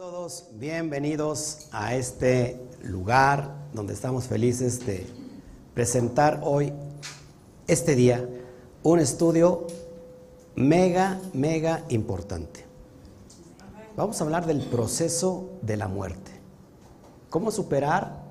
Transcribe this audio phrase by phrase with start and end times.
[0.00, 5.06] todos bienvenidos a este lugar donde estamos felices de
[5.74, 6.72] presentar hoy,
[7.66, 8.26] este día,
[8.82, 9.66] un estudio
[10.56, 12.64] mega, mega importante.
[13.94, 16.30] Vamos a hablar del proceso de la muerte.
[17.28, 18.22] ¿Cómo superar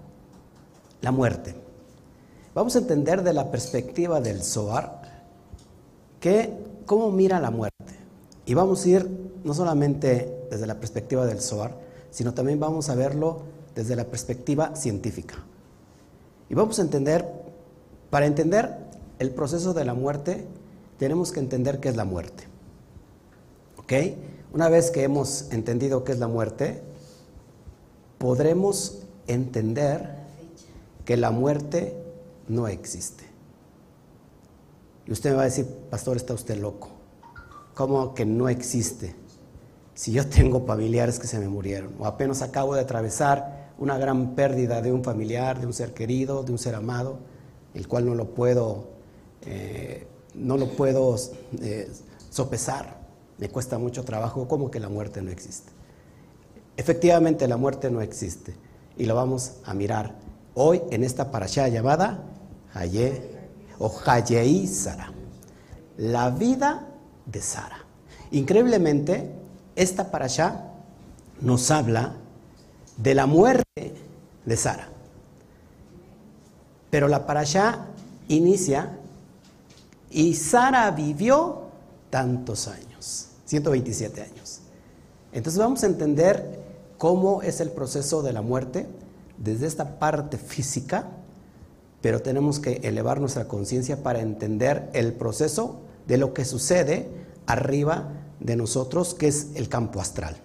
[1.01, 1.53] la muerte?
[2.55, 5.23] Vamos a entender de la perspectiva del Zohar
[6.19, 6.51] que
[6.87, 7.68] cómo mira la muerte.
[8.49, 9.07] Y vamos a ir
[9.43, 11.77] no solamente desde la perspectiva del SOAR,
[12.09, 13.43] sino también vamos a verlo
[13.75, 15.35] desde la perspectiva científica.
[16.49, 17.31] Y vamos a entender,
[18.09, 18.75] para entender
[19.19, 20.47] el proceso de la muerte,
[20.97, 22.45] tenemos que entender qué es la muerte.
[23.77, 23.93] ¿Ok?
[24.51, 26.81] Una vez que hemos entendido qué es la muerte,
[28.17, 30.09] podremos entender
[31.05, 31.95] que la muerte
[32.47, 33.25] no existe.
[35.05, 36.98] Y usted me va a decir, pastor, está usted loco.
[37.79, 39.15] ¿Cómo que no existe?
[39.93, 44.35] si yo tengo familiares que se me murieron o apenas acabo de atravesar una gran
[44.35, 47.19] pérdida de un familiar, de un ser querido, de un ser amado,
[47.73, 48.89] el cual no lo puedo,
[49.45, 51.15] eh, no lo puedo
[51.61, 51.89] eh,
[52.29, 52.97] sopesar,
[53.37, 55.71] me cuesta mucho trabajo, como que la muerte no existe.
[56.75, 58.55] Efectivamente la muerte no existe
[58.97, 60.15] y lo vamos a mirar
[60.53, 62.25] hoy en esta parasha llamada
[62.73, 63.21] Haye
[63.79, 65.13] o Hayei Sara,
[65.97, 66.88] la vida
[67.31, 67.85] de Sara.
[68.31, 69.31] Increíblemente,
[69.75, 70.65] esta parasha
[71.41, 72.15] nos habla
[72.97, 73.93] de la muerte
[74.45, 74.89] de Sara.
[76.89, 77.85] Pero la parasha
[78.27, 78.97] inicia
[80.09, 81.69] y Sara vivió
[82.09, 84.61] tantos años, 127 años.
[85.31, 86.59] Entonces vamos a entender
[86.97, 88.87] cómo es el proceso de la muerte
[89.37, 91.07] desde esta parte física,
[92.01, 97.07] pero tenemos que elevar nuestra conciencia para entender el proceso de lo que sucede
[97.45, 100.35] arriba de nosotros, que es el campo astral.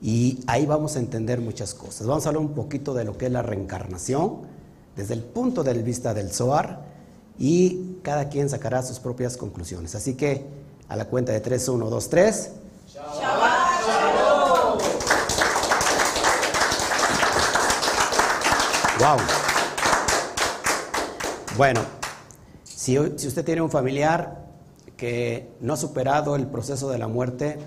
[0.00, 2.06] Y ahí vamos a entender muchas cosas.
[2.06, 4.40] Vamos a hablar un poquito de lo que es la reencarnación
[4.96, 6.84] desde el punto de vista del Zohar
[7.38, 9.94] y cada quien sacará sus propias conclusiones.
[9.94, 10.46] Así que
[10.88, 12.50] a la cuenta de 3, 1, 2, 3.
[18.98, 19.18] Wow.
[21.58, 21.82] Bueno,
[22.64, 24.45] si, si usted tiene un familiar
[24.96, 27.58] que no ha superado el proceso de la muerte,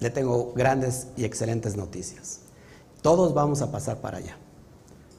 [0.00, 2.40] le tengo grandes y excelentes noticias.
[3.02, 4.36] Todos vamos a pasar para allá.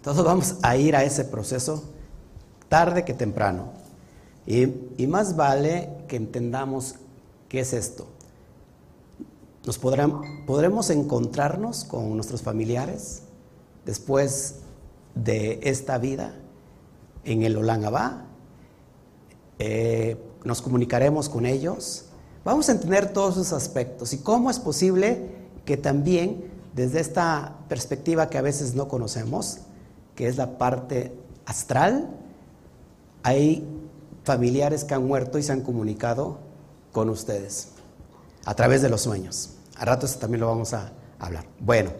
[0.02, 1.84] Todos vamos a ir a ese proceso
[2.70, 3.70] tarde que temprano.
[4.46, 4.68] Y,
[5.08, 6.96] más vale que entendamos
[7.50, 8.08] qué es esto.
[9.66, 13.24] Nos podremos encontrarnos con nuestros familiares
[13.86, 14.58] después
[15.16, 16.36] de esta vida
[17.24, 18.26] en el Olangabá.
[19.58, 22.06] Eh, nos comunicaremos con ellos.
[22.46, 25.30] Vamos a entender todos esos aspectos y cómo es posible
[25.66, 29.60] que también desde esta perspectiva que a veces no conocemos,
[30.16, 31.14] que es la parte
[31.46, 32.10] astral,
[33.24, 33.68] hay
[34.24, 36.38] familiares que han muerto y se han comunicado
[36.92, 37.70] con ustedes
[38.46, 39.52] a través de los sueños.
[39.78, 41.46] A ratos también lo vamos a hablar.
[41.60, 41.92] Bueno,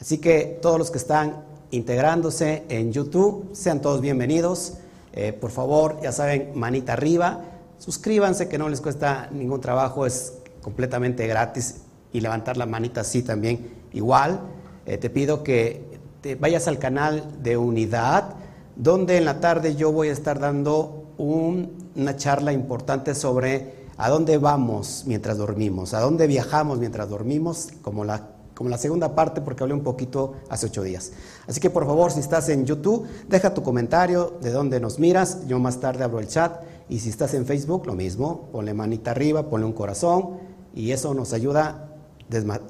[0.00, 4.74] así que todos los que están integrándose en YouTube, sean todos bienvenidos.
[5.12, 7.44] Eh, por favor, ya saben, manita arriba.
[7.80, 11.76] Suscríbanse, que no les cuesta ningún trabajo, es completamente gratis.
[12.12, 14.40] Y levantar la manita así también igual.
[14.84, 18.34] Eh, te pido que te vayas al canal de Unidad,
[18.76, 24.36] donde en la tarde yo voy a estar dando una charla importante sobre a dónde
[24.36, 28.28] vamos mientras dormimos, a dónde viajamos mientras dormimos, como la
[28.60, 31.12] como la segunda parte porque hablé un poquito hace ocho días.
[31.48, 35.46] Así que por favor, si estás en YouTube, deja tu comentario de dónde nos miras,
[35.46, 36.60] yo más tarde abro el chat
[36.90, 40.38] y si estás en Facebook, lo mismo, ponle manita arriba, ponle un corazón
[40.74, 41.88] y eso nos ayuda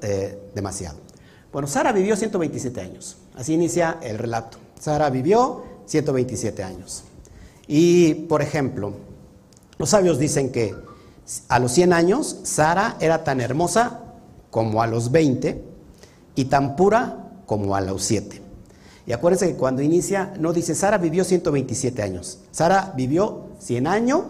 [0.02, 0.98] eh, demasiado.
[1.50, 4.58] Bueno, Sara vivió 127 años, así inicia el relato.
[4.78, 7.02] Sara vivió 127 años.
[7.66, 8.92] Y, por ejemplo,
[9.78, 10.74] los sabios dicen que
[11.48, 14.00] a los 100 años Sara era tan hermosa
[14.50, 15.64] como a los 20
[16.34, 18.42] y tan pura como a los siete.
[19.10, 22.38] Y acuérdense que cuando inicia, no dice Sara vivió 127 años.
[22.52, 24.22] Sara vivió 100 años,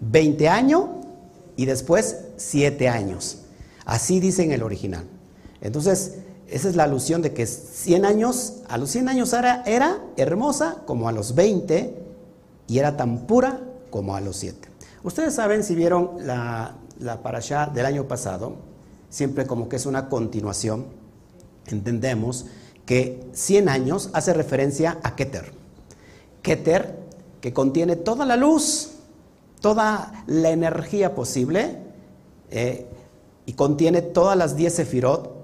[0.00, 0.84] 20 años
[1.54, 3.42] y después 7 años.
[3.84, 5.04] Así dice en el original.
[5.60, 6.14] Entonces,
[6.48, 10.78] esa es la alusión de que 100 años, a los 100 años Sara era hermosa
[10.86, 11.94] como a los 20
[12.68, 13.60] y era tan pura
[13.90, 14.66] como a los 7.
[15.02, 18.56] Ustedes saben si vieron la, la parasha del año pasado,
[19.10, 20.86] siempre como que es una continuación,
[21.66, 22.46] entendemos
[22.86, 25.52] que 100 años hace referencia a Keter.
[26.42, 26.98] Keter,
[27.40, 28.94] que contiene toda la luz,
[29.60, 31.78] toda la energía posible,
[32.50, 32.86] eh,
[33.46, 35.42] y contiene todas las 10 sefirot,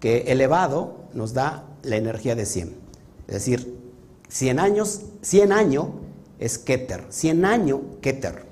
[0.00, 2.76] que elevado nos da la energía de 100.
[3.26, 3.78] Es decir,
[4.28, 5.86] 100 años, 100 años
[6.38, 8.44] es Keter, 100 años Keter.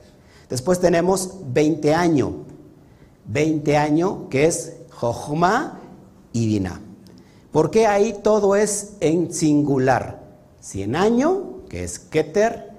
[0.49, 2.33] Después tenemos 20 años,
[3.27, 5.81] 20 años que es Jochma
[6.33, 6.81] y Bina.
[7.53, 10.21] ¿Por qué ahí todo es en singular?
[10.61, 11.39] 100 años,
[11.69, 12.71] que es Keter,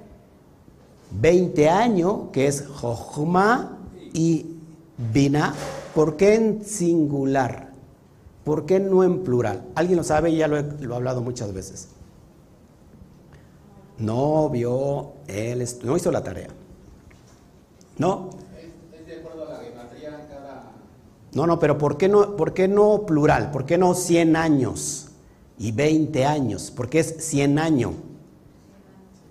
[1.11, 3.77] 20 años, que es Jochma
[4.13, 4.57] y
[4.97, 5.53] Bina.
[5.93, 7.69] ¿Por qué en singular?
[8.43, 9.63] ¿Por qué no en plural?
[9.75, 10.35] ¿Alguien lo sabe?
[10.35, 11.89] Ya lo he, lo he hablado muchas veces.
[13.99, 16.49] No vio, él no hizo la tarea.
[17.97, 18.29] ¿No?
[18.91, 20.71] Es, de acuerdo a la geometría cada...
[21.33, 23.51] No, no, pero ¿por qué no, ¿por qué no plural?
[23.51, 25.07] ¿Por qué no 100 años
[25.57, 26.71] y 20 años?
[26.75, 27.93] Porque es 100 años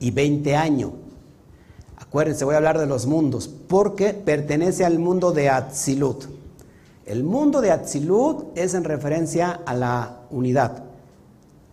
[0.01, 0.91] y 20 años.
[1.97, 6.25] Acuérdense, voy a hablar de los mundos, porque pertenece al mundo de Atzilut.
[7.07, 10.83] El mundo de Atzilut es en referencia a la unidad,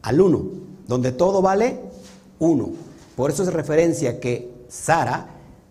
[0.03, 0.43] al uno,
[0.87, 1.79] donde todo vale
[2.37, 2.69] uno.
[3.15, 5.27] Por eso es referencia que Sara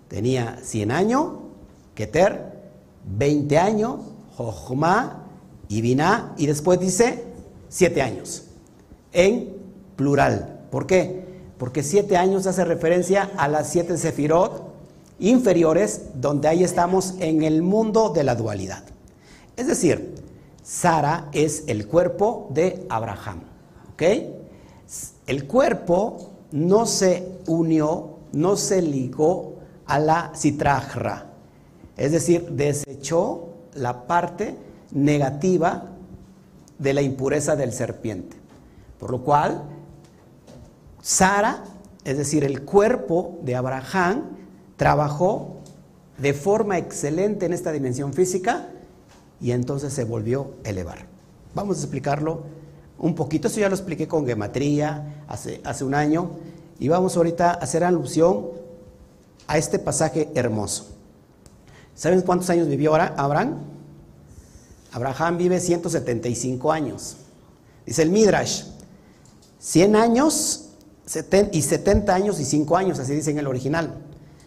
[0.09, 1.27] tenía 100 años,
[1.95, 2.59] Keter
[3.17, 3.97] 20 años,
[4.39, 5.25] Jochma
[5.69, 5.83] y
[6.37, 7.25] y después dice
[7.69, 8.45] 7 años,
[9.13, 9.53] en
[9.97, 10.61] plural.
[10.71, 11.25] ¿Por qué?
[11.59, 14.63] Porque 7 años hace referencia a las 7 sefirot
[15.19, 18.85] inferiores, donde ahí estamos en el mundo de la dualidad.
[19.57, 20.15] Es decir,
[20.63, 23.41] Sara es el cuerpo de Abraham.
[23.93, 24.03] ¿Ok?
[25.27, 29.57] El cuerpo no se unió, no se ligó
[29.87, 31.27] a la citrajra.
[31.97, 33.48] Es decir, desechó
[33.79, 34.57] la parte
[34.93, 35.85] negativa
[36.79, 38.37] de la impureza del serpiente.
[38.99, 39.63] Por lo cual,
[41.03, 41.65] Sara,
[42.05, 44.25] es decir, el cuerpo de Abraham,
[44.77, 45.57] trabajó
[46.19, 48.69] de forma excelente en esta dimensión física
[49.41, 51.07] y entonces se volvió a elevar.
[51.55, 52.43] Vamos a explicarlo
[52.99, 56.31] un poquito, eso ya lo expliqué con gematría hace, hace un año,
[56.81, 58.47] y vamos ahorita a hacer alusión
[59.47, 60.98] a este pasaje hermoso.
[61.99, 63.57] ¿Saben cuántos años vivió Abraham?
[64.93, 67.17] Abraham vive 175 años.
[67.85, 68.67] Dice el Midrash,
[69.59, 70.69] 100 años
[71.51, 73.97] y 70 años y 5 años, así dice en el original.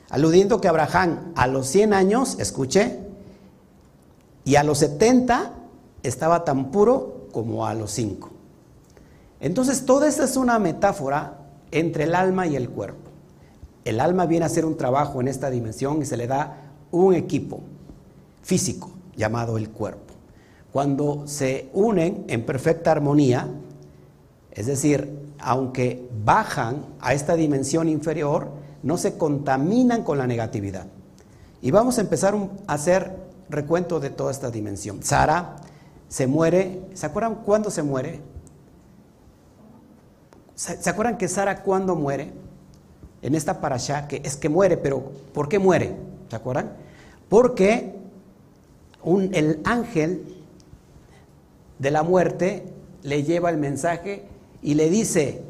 [0.09, 2.99] Aludiendo que Abraham a los 100 años, escuche,
[4.45, 5.51] y a los 70
[6.03, 8.29] estaba tan puro como a los 5.
[9.41, 11.39] Entonces, toda esta es una metáfora
[11.71, 13.11] entre el alma y el cuerpo.
[13.83, 17.13] El alma viene a hacer un trabajo en esta dimensión y se le da un
[17.15, 17.61] equipo
[18.41, 20.13] físico llamado el cuerpo.
[20.71, 23.47] Cuando se unen en perfecta armonía,
[24.51, 28.49] es decir, aunque bajan a esta dimensión inferior,
[28.83, 30.87] no se contaminan con la negatividad.
[31.61, 32.35] Y vamos a empezar
[32.67, 33.15] a hacer
[33.49, 35.03] recuento de toda esta dimensión.
[35.03, 35.57] Sara
[36.07, 38.21] se muere, ¿se acuerdan cuándo se muere?
[40.55, 42.33] ¿Se acuerdan que Sara cuándo muere?
[43.21, 45.95] En esta parasha, que es que muere, pero ¿por qué muere?
[46.31, 46.71] ¿Se acuerdan?
[47.27, 47.93] Porque
[49.03, 50.33] el ángel
[51.77, 52.71] de la muerte
[53.03, 54.29] le lleva el mensaje
[54.61, 55.43] y le dice,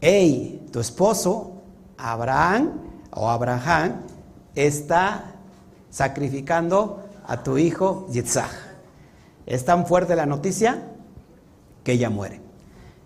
[0.00, 1.62] hey, tu esposo,
[1.96, 2.72] Abraham
[3.12, 4.00] o Abraham,
[4.56, 5.36] está
[5.90, 8.50] sacrificando a tu hijo Yitzhak.
[9.46, 10.88] Es tan fuerte la noticia
[11.84, 12.40] que ella muere.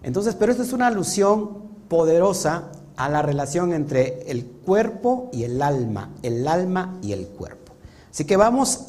[0.02, 5.60] Entonces, pero esto es una alusión poderosa a la relación entre el cuerpo y el
[5.62, 7.72] alma, el alma y el cuerpo.
[8.10, 8.86] Así que vamos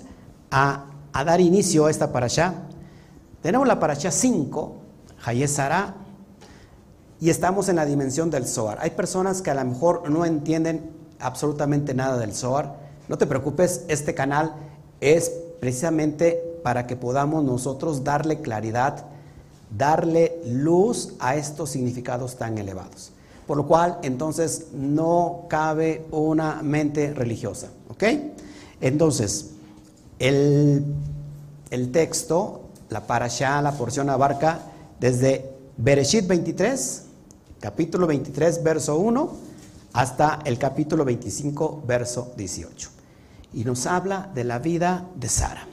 [0.52, 2.54] a, dar inicio a esta parasha.
[3.42, 4.76] Tenemos la parasha 5,
[5.26, 5.96] Hayesara,
[7.20, 8.78] y estamos en la dimensión del Zohar.
[8.82, 12.76] Hay personas que a lo mejor no entienden absolutamente nada del Zohar.
[13.08, 14.54] No te preocupes, este canal
[15.00, 19.06] es precisamente para que podamos nosotros darle claridad,
[19.76, 23.15] darle luz a estos significados tan elevados.
[23.48, 27.70] Por lo cual, entonces, no cabe una mente religiosa.
[27.90, 28.04] ¿Ok?
[28.82, 29.52] Entonces,
[30.20, 30.84] el,
[31.70, 34.60] el texto, la parasha, la porción abarca
[35.00, 37.04] desde Bereshit 23,
[37.60, 39.32] capítulo 23, verso 1,
[39.94, 42.96] hasta el capítulo 25, verso 18
[43.56, 45.66] y nos habla de la vida de Sara.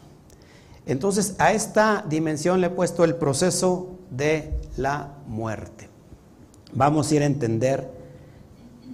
[0.87, 5.92] Entonces a esta dimensión le he puesto el proceso de la muerte.
[6.75, 7.91] Vamos a ir a entender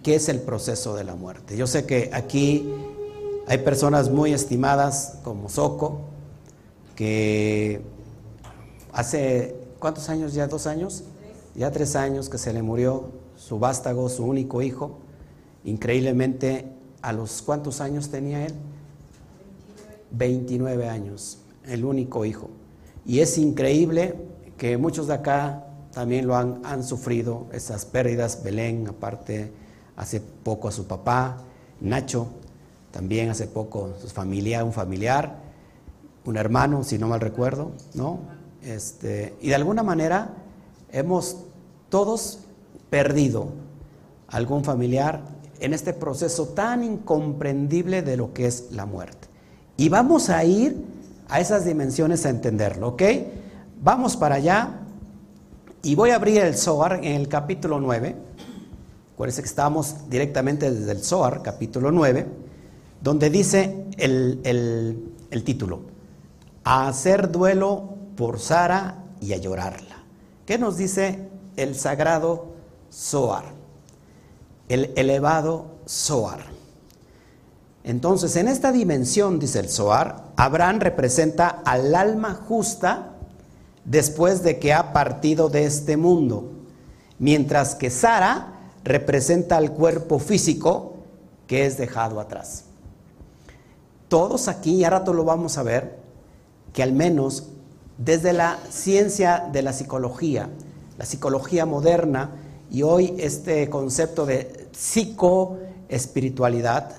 [0.03, 1.57] qué es el proceso de la muerte.
[1.57, 2.73] Yo sé que aquí
[3.47, 6.01] hay personas muy estimadas como Soco,
[6.97, 7.81] que
[8.93, 10.49] hace, ¿cuántos años ya?
[10.49, 11.05] ¿Dos años?
[11.55, 14.99] Ya tres años que se le murió su vástago, su único hijo.
[15.65, 18.55] Increíblemente, ¿a los cuántos años tenía él?
[20.11, 22.51] 29 años, el único hijo.
[23.07, 24.17] Y es increíble
[24.57, 25.68] que muchos de acá
[25.99, 28.45] también lo han, han sufrido, esas pérdidas.
[28.45, 29.51] Belén, aparte,
[29.97, 31.39] hace poco a su papá,
[31.81, 32.29] Nacho,
[32.93, 35.41] también hace poco su familia, un familiar,
[36.25, 38.21] un hermano, si no mal recuerdo, ¿no?
[38.63, 40.35] Este, y de alguna manera
[40.93, 41.39] hemos
[41.89, 42.45] todos
[42.91, 43.49] perdido
[44.29, 45.23] algún familiar
[45.59, 49.27] en este proceso tan incomprendible de lo que es la muerte.
[49.77, 50.81] Y vamos a ir
[51.29, 53.03] a esas dimensiones a entenderlo, ¿ok?
[53.83, 54.85] Vamos para allá
[55.83, 58.17] y voy a abrir el Zohar en el capítulo 9.
[59.15, 62.27] Acuérdense que estamos directamente desde el Zohar, capítulo 9,
[63.01, 64.41] donde dice el,
[65.31, 65.81] el título,
[66.65, 69.97] a hacer duelo por Sara y a llorarla.
[70.47, 72.47] ¿Qué nos dice el sagrado
[72.93, 73.45] Zohar?
[74.69, 76.41] El elevado Zohar.
[77.85, 83.18] Entonces, en esta dimensión, dice el Zohar, Abraham representa al alma justa
[83.89, 86.51] después de que ha partido de este mundo,
[87.19, 88.53] mientras que Sara
[88.85, 90.97] representa al cuerpo físico
[91.47, 92.65] que es dejado atrás.
[94.09, 95.97] Todos aquí, y a rato lo vamos a ver,
[96.73, 97.49] que al menos
[97.97, 100.51] desde la ciencia de la psicología,
[100.99, 102.31] la psicología moderna,
[102.71, 106.93] y hoy este concepto de psicoespiritualidad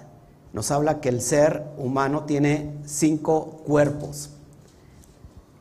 [0.51, 4.31] nos habla que el ser humano tiene cinco cuerpos.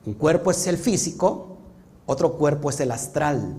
[0.09, 1.59] Un cuerpo es el físico,
[2.07, 3.59] otro cuerpo es el astral.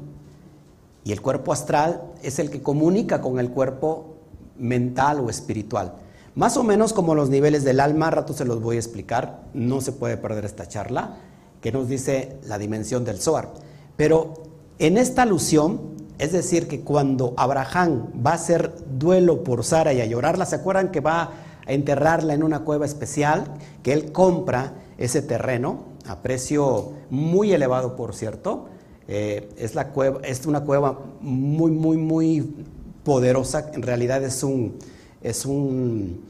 [1.04, 4.16] Y el cuerpo astral es el que comunica con el cuerpo
[4.58, 5.94] mental o espiritual.
[6.34, 9.44] Más o menos como los niveles del alma, a rato se los voy a explicar,
[9.54, 11.18] no se puede perder esta charla,
[11.62, 13.54] que nos dice la dimensión del Zohar.
[13.96, 14.34] Pero
[14.80, 15.80] en esta alusión,
[16.18, 20.56] es decir, que cuando Abraham va a hacer duelo por Sara y a llorarla, ¿se
[20.56, 21.32] acuerdan que va
[21.68, 23.54] a enterrarla en una cueva especial?
[23.84, 28.68] Que él compra ese terreno a precio muy elevado, por cierto.
[29.08, 32.66] Eh, es, la cueva, es una cueva muy, muy, muy
[33.04, 33.72] poderosa.
[33.74, 34.78] En realidad es un,
[35.24, 36.26] es un,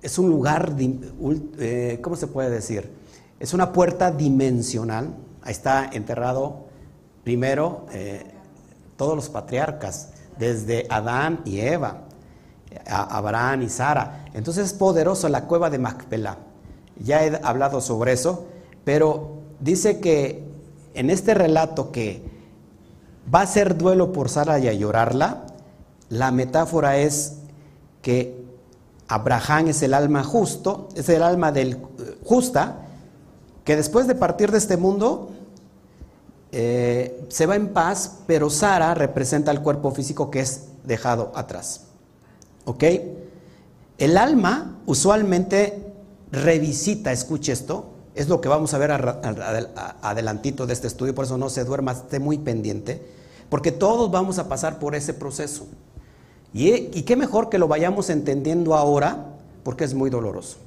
[0.00, 0.74] es un lugar,
[1.58, 2.88] eh, ¿cómo se puede decir?
[3.40, 5.16] Es una puerta dimensional.
[5.42, 6.66] Ahí está enterrado
[7.24, 8.22] primero eh,
[8.96, 12.04] todos los patriarcas, desde Adán y Eva,
[12.86, 14.26] Abraham y Sara.
[14.34, 16.51] Entonces es poderoso la cueva de Macpela.
[17.04, 18.46] Ya he hablado sobre eso,
[18.84, 20.44] pero dice que
[20.94, 22.22] en este relato que
[23.32, 25.46] va a ser duelo por Sara y a llorarla,
[26.08, 27.38] la metáfora es
[28.02, 28.42] que
[29.08, 31.78] Abraham es el alma justo, es el alma del
[32.24, 32.78] justa,
[33.64, 35.30] que después de partir de este mundo
[36.50, 41.84] eh, se va en paz, pero Sara representa el cuerpo físico que es dejado atrás.
[42.64, 42.84] ¿Ok?
[43.98, 45.91] El alma usualmente
[46.32, 51.38] revisita, escuche esto, es lo que vamos a ver adelantito de este estudio, por eso
[51.38, 53.00] no se duerma, esté muy pendiente,
[53.48, 55.66] porque todos vamos a pasar por ese proceso.
[56.52, 60.58] Y, y qué mejor que lo vayamos entendiendo ahora, porque es muy doloroso.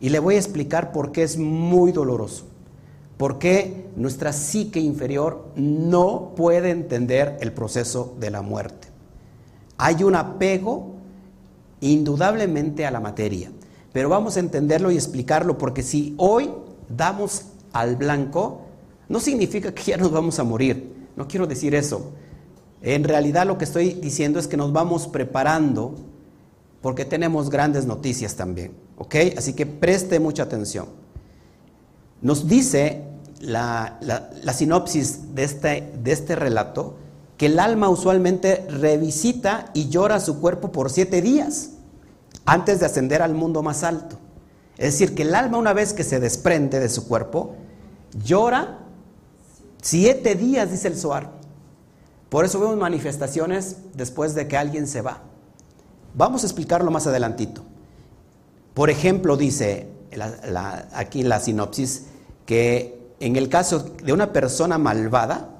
[0.00, 2.44] Y le voy a explicar por qué es muy doloroso.
[3.16, 8.88] Porque nuestra psique inferior no puede entender el proceso de la muerte.
[9.76, 10.94] Hay un apego
[11.80, 13.50] indudablemente a la materia,
[13.92, 16.50] pero vamos a entenderlo y explicarlo porque si hoy
[16.88, 18.62] damos al blanco,
[19.08, 21.08] no significa que ya nos vamos a morir.
[21.16, 22.12] No quiero decir eso.
[22.82, 25.94] En realidad lo que estoy diciendo es que nos vamos preparando
[26.80, 28.72] porque tenemos grandes noticias también.
[28.98, 29.14] ¿Ok?
[29.36, 30.86] Así que preste mucha atención.
[32.20, 33.04] Nos dice
[33.40, 33.98] la,
[34.54, 36.96] sinopsis de este, de este relato
[37.36, 41.70] que el alma usualmente revisita y llora su cuerpo por siete días
[42.48, 44.16] antes de ascender al mundo más alto.
[44.78, 47.56] Es decir, que el alma una vez que se desprende de su cuerpo,
[48.24, 48.78] llora
[49.82, 51.30] siete días, dice el Zohar.
[52.30, 55.20] Por eso vemos manifestaciones después de que alguien se va.
[56.14, 57.64] Vamos a explicarlo más adelantito.
[58.72, 59.88] Por ejemplo, dice
[60.94, 62.06] aquí la sinopsis
[62.46, 65.50] que en el caso de una persona malvada,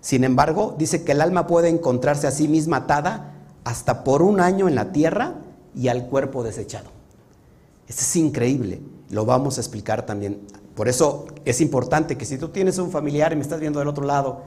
[0.00, 4.40] sin embargo, dice que el alma puede encontrarse a sí misma atada hasta por un
[4.40, 5.34] año en la tierra
[5.74, 6.90] y al cuerpo desechado.
[7.88, 10.40] Esto es increíble, lo vamos a explicar también.
[10.74, 13.88] Por eso es importante que si tú tienes un familiar y me estás viendo del
[13.88, 14.42] otro lado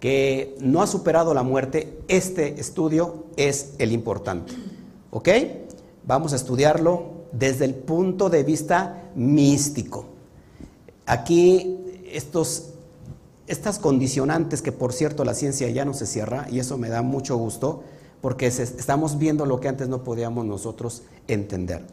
[0.00, 4.52] que no ha superado la muerte, este estudio es el importante.
[5.10, 5.28] ¿Ok?
[6.04, 10.06] Vamos a estudiarlo desde el punto de vista místico.
[11.06, 11.78] Aquí
[12.10, 12.70] estos,
[13.46, 17.02] estas condicionantes, que por cierto la ciencia ya no se cierra, y eso me da
[17.02, 17.84] mucho gusto,
[18.22, 21.84] porque estamos viendo lo que antes no podíamos nosotros entender.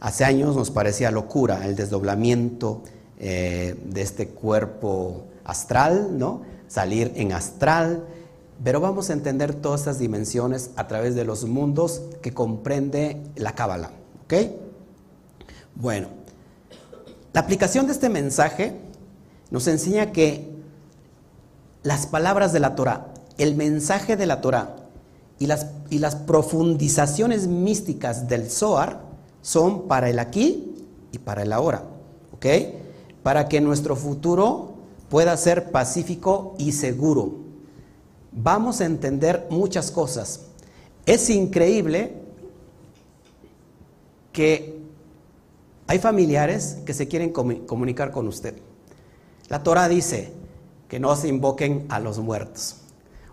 [0.00, 2.82] Hace años nos parecía locura el desdoblamiento
[3.18, 6.42] eh, de este cuerpo astral, ¿no?
[6.66, 8.04] Salir en astral,
[8.62, 13.54] pero vamos a entender todas estas dimensiones a través de los mundos que comprende la
[13.54, 13.92] Cábala,
[14.24, 14.34] ¿ok?
[15.76, 16.08] Bueno,
[17.32, 18.74] la aplicación de este mensaje
[19.50, 20.50] nos enseña que
[21.84, 23.06] las palabras de la Torah,
[23.38, 24.85] el mensaje de la Torah
[25.38, 29.00] y las, y las profundizaciones místicas del Zohar
[29.42, 30.74] son para el aquí
[31.12, 31.84] y para el ahora,
[32.32, 32.46] ¿ok?
[33.22, 34.74] Para que nuestro futuro
[35.08, 37.34] pueda ser pacífico y seguro.
[38.32, 40.42] Vamos a entender muchas cosas.
[41.06, 42.14] Es increíble
[44.32, 44.76] que
[45.86, 48.56] hay familiares que se quieren comunicar con usted.
[49.48, 50.32] La Torah dice
[50.88, 52.76] que no se invoquen a los muertos.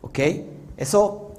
[0.02, 0.20] ¿Ok?
[0.78, 1.32] Eso,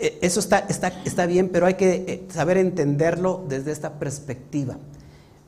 [0.00, 4.78] eso está, está, está bien, pero hay que eh, saber entenderlo desde esta perspectiva.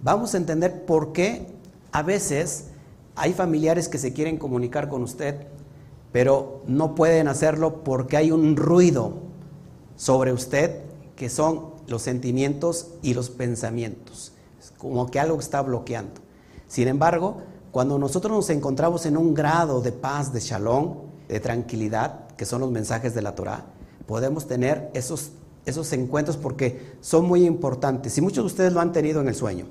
[0.01, 1.47] Vamos a entender por qué
[1.93, 2.67] a veces
[3.15, 5.47] hay familiares que se quieren comunicar con usted,
[6.13, 9.15] pero no pueden hacerlo porque hay un ruido
[9.97, 10.81] sobre usted
[11.17, 14.33] que son los sentimientos y los pensamientos.
[14.79, 16.21] Como que algo está bloqueando.
[16.67, 17.39] Sin embargo,
[17.71, 20.97] cuando nosotros nos encontramos en un grado de paz, de shalom,
[21.29, 23.65] de tranquilidad, que son los mensajes de la Torah,
[24.13, 25.31] podemos tener esos,
[25.65, 28.19] esos encuentros porque son muy importantes.
[28.19, 29.65] Y muchos de ustedes lo han tenido en el sueño.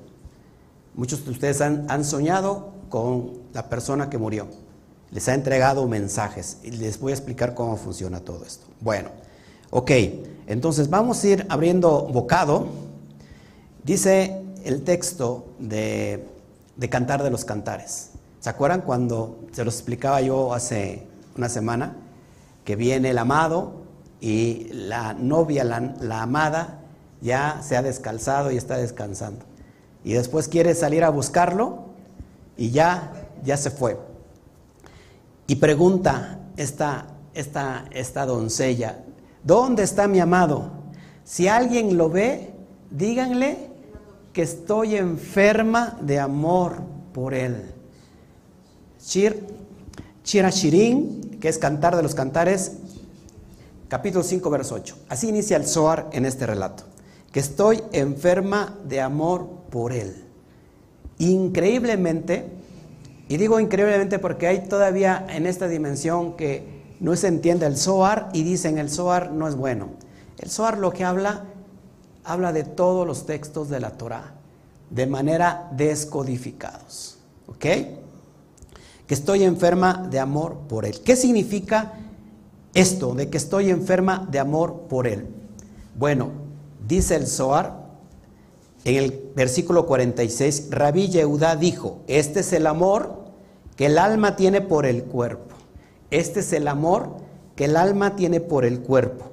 [0.94, 4.48] Muchos de ustedes han, han soñado con la persona que murió.
[5.12, 8.66] Les ha entregado mensajes y les voy a explicar cómo funciona todo esto.
[8.80, 9.10] Bueno,
[9.70, 9.90] ok,
[10.48, 12.66] entonces vamos a ir abriendo bocado.
[13.84, 16.32] Dice el texto de
[16.76, 18.10] de cantar de los cantares.
[18.40, 21.06] ¿Se acuerdan cuando se los explicaba yo hace
[21.36, 21.96] una semana?
[22.64, 23.81] Que viene el amado
[24.22, 26.78] y la novia, la, amada,
[27.20, 29.44] ya se ha descalzado y está descansando.
[30.04, 31.86] Y después quiere salir a buscarlo
[32.56, 33.12] y ya,
[33.42, 33.98] ya se fue.
[35.48, 39.00] Y pregunta esta, esta, esta doncella,
[39.42, 40.70] ¿dónde está mi amado?
[41.24, 42.54] Si alguien lo ve,
[42.92, 43.70] díganle
[44.32, 46.76] que estoy enferma de amor
[47.12, 47.72] por Él.
[49.04, 49.44] Shir,
[50.24, 52.76] Shirin, que es cantar de los cantares,
[53.92, 54.96] capítulo 5, verso 8.
[55.10, 56.84] Así inicia el Zohar en este relato,
[57.30, 60.24] que estoy enferma de amor por Él.
[61.18, 62.48] Increíblemente,
[63.28, 68.30] y digo increíblemente porque hay todavía en esta dimensión que no se entiende el Zohar
[68.32, 69.90] y dicen el Zohar no es bueno.
[70.38, 71.44] El Zohar lo que habla
[72.24, 74.32] habla de todos los textos de la Torah
[74.88, 77.18] de manera descodificados.
[77.46, 77.66] ¿Ok?
[79.06, 81.02] Que estoy enferma de amor por Él.
[81.02, 81.92] ¿Qué significa
[82.74, 85.26] esto de que estoy enferma de amor por Él?
[85.96, 86.30] Bueno,
[86.86, 87.82] dice el Zohar
[88.84, 93.22] en el versículo 46, Rabí Yehudá dijo, este es el amor
[93.76, 95.54] que el alma tiene por el cuerpo.
[96.10, 97.16] Este es el amor
[97.54, 99.26] que el alma tiene por el cuerpo.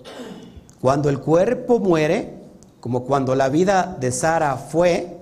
[0.82, 2.36] Cuando el cuerpo muere,
[2.80, 5.18] como cuando la vida de Sara fue,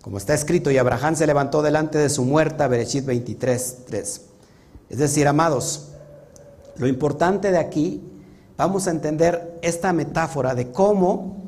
[0.00, 4.20] como está escrito, y Abraham se levantó delante de su muerta, Bereshit 23, 3.
[4.90, 5.91] Es decir, amados,
[6.76, 8.02] lo importante de aquí,
[8.56, 11.42] vamos a entender esta metáfora de cómo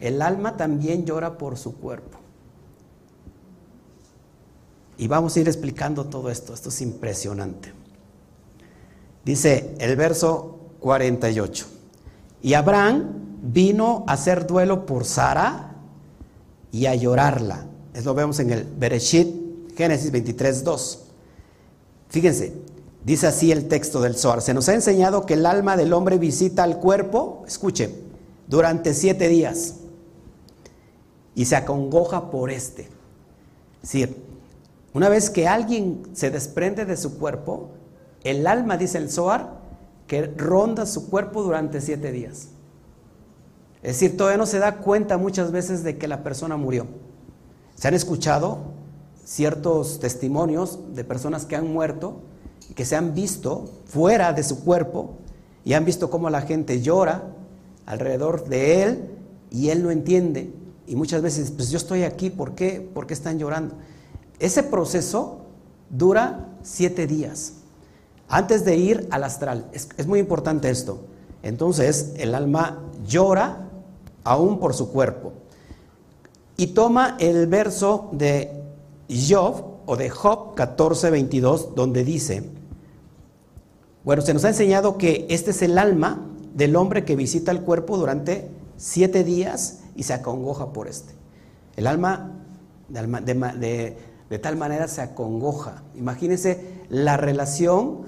[0.00, 2.18] el alma también llora por su cuerpo.
[4.96, 7.72] Y vamos a ir explicando todo esto, esto es impresionante.
[9.24, 11.66] Dice el verso 48,
[12.42, 15.76] y Abraham vino a hacer duelo por Sara
[16.70, 17.66] y a llorarla.
[17.94, 21.04] Eso lo vemos en el Bereshit, Génesis 23, 2.
[22.10, 22.54] Fíjense,
[23.04, 24.42] dice así el texto del Zohar.
[24.42, 27.94] Se nos ha enseñado que el alma del hombre visita al cuerpo, escuche,
[28.48, 29.76] durante siete días
[31.34, 32.82] y se acongoja por este.
[33.82, 34.22] Es decir,
[34.92, 37.70] una vez que alguien se desprende de su cuerpo,
[38.22, 39.60] el alma, dice el Zohar,
[40.06, 42.48] que ronda su cuerpo durante siete días.
[43.82, 46.86] Es decir, todavía no se da cuenta muchas veces de que la persona murió.
[47.74, 48.58] Se han escuchado
[49.24, 52.20] ciertos testimonios de personas que han muerto
[52.74, 55.14] que se han visto fuera de su cuerpo
[55.64, 57.24] y han visto cómo la gente llora
[57.86, 59.10] alrededor de él
[59.50, 60.52] y él no entiende.
[60.86, 62.80] Y muchas veces, pues yo estoy aquí, ¿por qué?
[62.80, 63.74] ¿Por qué están llorando?
[64.38, 65.40] Ese proceso
[65.90, 67.54] dura siete días
[68.28, 69.68] antes de ir al astral.
[69.72, 71.00] Es, es muy importante esto.
[71.42, 73.68] Entonces el alma llora
[74.24, 75.32] aún por su cuerpo.
[76.56, 78.62] Y toma el verso de
[79.08, 82.44] Job o de Job 14, 22, donde dice,
[84.04, 87.62] bueno, se nos ha enseñado que este es el alma del hombre que visita el
[87.62, 91.14] cuerpo durante siete días y se acongoja por este.
[91.76, 92.32] El alma
[92.88, 93.96] de,
[94.40, 95.82] tal manera se acongoja.
[95.94, 98.02] Imagínense la relación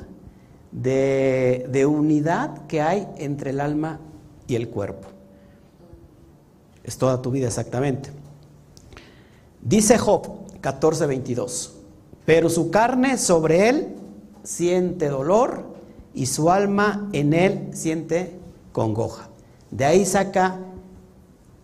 [0.71, 4.01] de, de unidad que hay entre el alma
[4.47, 5.09] y el cuerpo.
[6.85, 8.11] Es toda tu vida exactamente.
[9.63, 10.36] Dice Job
[10.67, 11.71] 14:22,
[12.25, 13.95] pero su carne sobre él
[14.43, 15.65] siente dolor
[16.13, 18.37] y su alma en él siente
[18.73, 19.29] congoja.
[19.71, 20.59] De ahí saca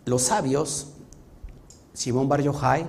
[0.05, 0.93] los sabios,
[1.93, 2.85] Simón Bar Yochai,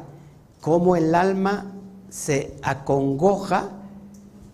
[0.62, 1.72] cómo el alma
[2.10, 3.70] se acongoja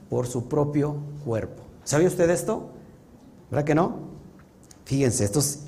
[0.09, 0.95] por su propio
[1.25, 1.61] cuerpo.
[1.83, 2.69] ¿Sabe usted esto?
[3.51, 3.97] ¿Verdad que no?
[4.85, 5.59] Fíjense, esto es,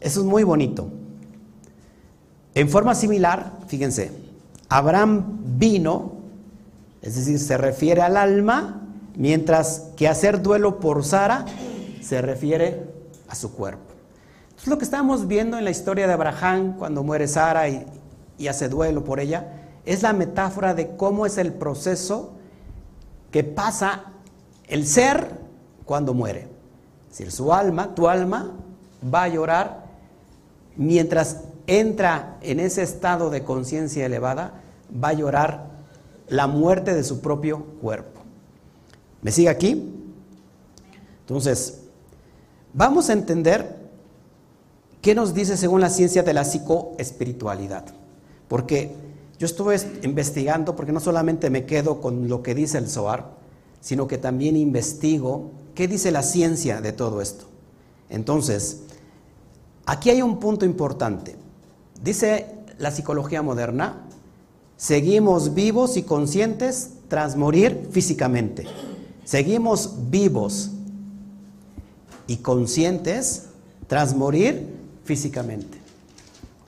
[0.00, 0.88] esto es muy bonito.
[2.54, 4.23] En forma similar, fíjense,
[4.68, 6.12] Abraham vino,
[7.02, 8.82] es decir, se refiere al alma,
[9.16, 11.44] mientras que hacer duelo por Sara
[12.00, 12.90] se refiere
[13.28, 13.92] a su cuerpo.
[14.56, 17.86] Es lo que estamos viendo en la historia de Abraham cuando muere Sara y,
[18.38, 22.32] y hace duelo por ella, es la metáfora de cómo es el proceso
[23.30, 24.12] que pasa
[24.66, 25.28] el ser
[25.84, 26.48] cuando muere.
[27.10, 28.52] Es decir, su alma, tu alma,
[29.12, 29.84] va a llorar
[30.76, 34.62] mientras entra en ese estado de conciencia elevada,
[35.02, 35.70] va a llorar
[36.28, 38.20] la muerte de su propio cuerpo.
[39.22, 39.92] ¿Me sigue aquí?
[41.20, 41.80] Entonces,
[42.72, 43.76] vamos a entender
[45.00, 47.86] qué nos dice según la ciencia de la psicoespiritualidad.
[48.48, 48.94] Porque
[49.38, 53.32] yo estuve investigando, porque no solamente me quedo con lo que dice el SOAR,
[53.80, 57.46] sino que también investigo qué dice la ciencia de todo esto.
[58.08, 58.82] Entonces,
[59.86, 61.36] aquí hay un punto importante.
[62.04, 64.02] Dice la psicología moderna,
[64.76, 68.66] seguimos vivos y conscientes tras morir físicamente.
[69.24, 70.70] Seguimos vivos
[72.26, 73.46] y conscientes
[73.86, 74.66] tras morir
[75.04, 75.78] físicamente.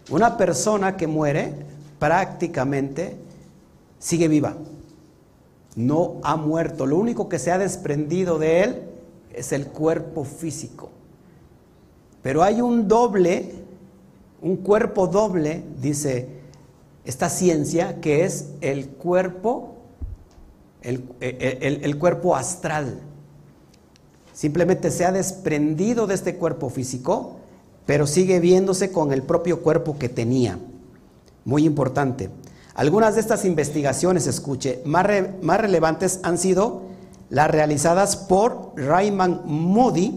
[0.09, 1.53] Una persona que muere
[1.99, 3.19] prácticamente
[3.99, 4.57] sigue viva.
[5.75, 6.87] No ha muerto.
[6.87, 8.83] Lo único que se ha desprendido de él
[9.35, 10.89] es el cuerpo físico.
[12.23, 13.66] Pero hay un doble
[14.43, 16.29] un cuerpo doble, dice
[17.05, 19.77] esta ciencia, que es el cuerpo,
[20.83, 23.01] el, cuerpo astral.
[24.33, 27.37] Simplemente se ha desprendido de este cuerpo físico,
[27.87, 30.59] pero sigue viéndose con el propio cuerpo que tenía.
[31.45, 32.29] Muy importante.
[32.75, 35.07] Algunas de estas investigaciones, escuche, más,
[35.43, 36.83] más relevantes han sido
[37.31, 40.13] las realizadas por Raymond Moody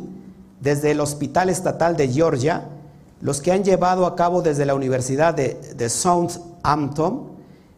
[0.59, 2.67] desde el Hospital Estatal de Georgia,
[3.21, 7.29] los que han llevado a cabo desde la Universidad de, Southampton,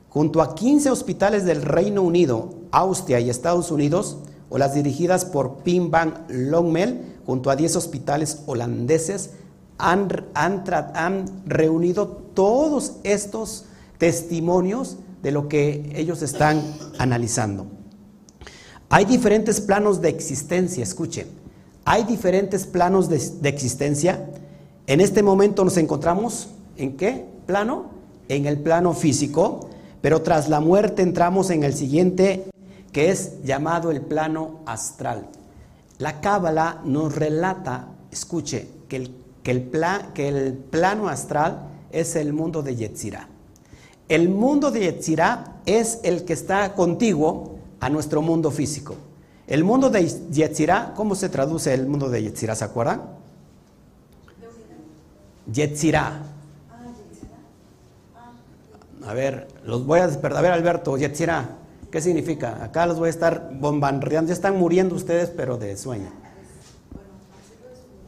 [0.09, 4.17] junto a 15 hospitales del Reino Unido, Austria y Estados Unidos,
[4.49, 9.31] o las dirigidas por Pim Van Longmel, junto a 10 hospitales holandeses,
[9.77, 10.09] han,
[11.45, 13.65] reunido todos estos
[13.97, 16.61] testimonios de lo que ellos están
[16.99, 17.65] analizando.
[18.89, 21.27] Hay diferentes planos de existencia, escuchen,
[21.85, 24.30] hay diferentes planos de existencia
[24.87, 27.91] en este momento nos encontramos en qué plano?
[28.27, 29.69] En el plano físico,
[30.01, 32.45] pero tras la muerte entramos en el siguiente
[32.91, 35.27] que es llamado el plano astral.
[35.97, 39.11] La Cábala nos relata, escuche, que el,
[39.43, 43.27] que el, plano astral es el mundo de Yetzirah.
[44.09, 48.95] El mundo de Yetzirah es el que está contiguo a nuestro mundo físico.
[49.47, 52.55] El mundo de Yetzirah, ¿cómo se traduce el mundo de Yetzirah?
[52.55, 53.20] ¿Se acuerdan?
[55.51, 56.23] Yetzirah.
[59.05, 60.39] A ver, los voy a despertar.
[60.39, 61.57] A ver, Alberto, Yetzirah,
[61.91, 62.63] ¿qué significa?
[62.63, 64.29] Acá los voy a estar bombardeando.
[64.29, 66.09] Ya están muriendo ustedes, pero de sueño.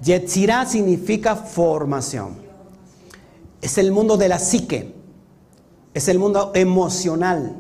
[0.02, 2.36] Yetzirah significa formación.
[3.62, 4.94] Es el mundo de la psique.
[5.94, 7.56] Es el mundo emocional.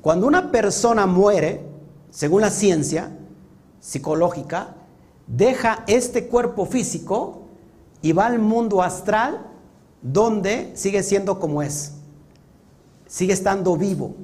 [0.00, 1.62] Cuando una persona muere,
[2.10, 3.10] según la ciencia
[3.80, 4.76] psicológica,
[5.26, 7.42] deja este cuerpo físico
[8.02, 9.46] y va al mundo astral
[10.02, 11.92] donde sigue siendo como es.
[13.06, 14.14] Sigue estando vivo,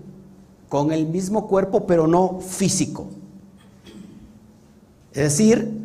[0.68, 3.06] con el mismo cuerpo, pero no físico.
[5.12, 5.80] Es decir,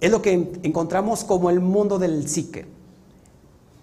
[0.00, 2.66] es lo que encontramos como el mundo del psique,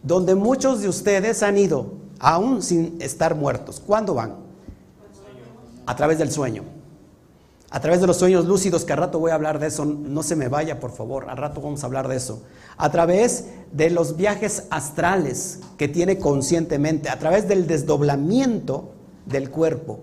[0.03, 3.81] donde muchos de ustedes han ido aún sin estar muertos.
[3.85, 4.35] ¿Cuándo van?
[5.85, 6.63] A través del sueño.
[7.69, 10.23] A través de los sueños lúcidos, que al rato voy a hablar de eso, no
[10.23, 12.41] se me vaya por favor, al rato vamos a hablar de eso
[12.77, 18.91] a través de los viajes astrales que tiene conscientemente, a través del desdoblamiento
[19.25, 19.99] del cuerpo.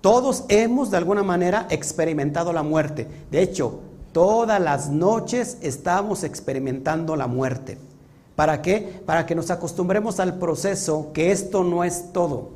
[0.00, 3.06] Todos hemos de alguna manera experimentado la muerte.
[3.30, 3.80] De hecho,
[4.12, 7.78] todas las noches estamos experimentando la muerte.
[8.34, 9.00] ¿Para qué?
[9.06, 12.50] Para que nos acostumbremos al proceso que esto no es todo.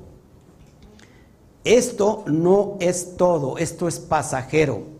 [1.64, 4.95] Esto no es todo, esto es pasajero.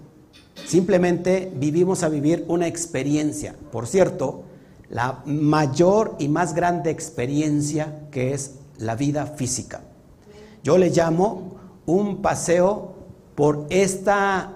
[0.65, 3.55] Simplemente vivimos a vivir una experiencia.
[3.71, 4.45] Por cierto,
[4.89, 9.83] la mayor y más grande experiencia que es la vida física.
[10.63, 12.95] Yo le llamo un paseo
[13.35, 14.55] por esta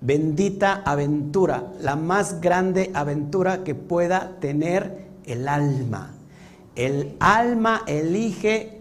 [0.00, 6.14] bendita aventura, la más grande aventura que pueda tener el alma.
[6.74, 8.80] El alma elige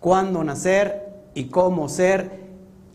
[0.00, 2.44] cuándo nacer, y cómo ser,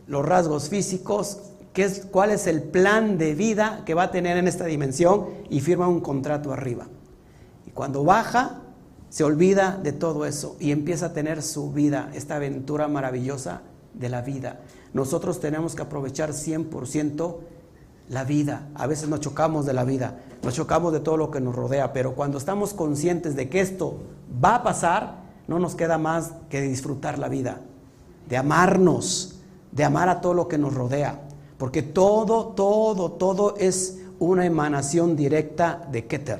[0.08, 4.38] los rasgos físicos, qué es, cuál es el plan de vida que va a tener
[4.38, 6.88] en esta dimensión y firma un contrato arriba.
[7.66, 8.62] Y cuando baja,
[9.10, 13.62] se olvida de todo eso y empieza a tener su vida, esta aventura maravillosa
[13.94, 14.62] de la vida.
[14.94, 17.38] Nosotros tenemos que aprovechar 100%
[18.10, 18.68] la vida.
[18.76, 21.94] A veces nos chocamos de la vida, nos chocamos de todo lo que nos rodea,
[21.94, 23.98] pero cuando estamos conscientes de que esto
[24.44, 27.62] va a pasar, no nos queda más que disfrutar la vida
[28.30, 29.40] de amarnos,
[29.72, 31.20] de amar a todo lo que nos rodea.
[31.60, 36.40] Porque todo, todo, todo es una emanación directa de Keter.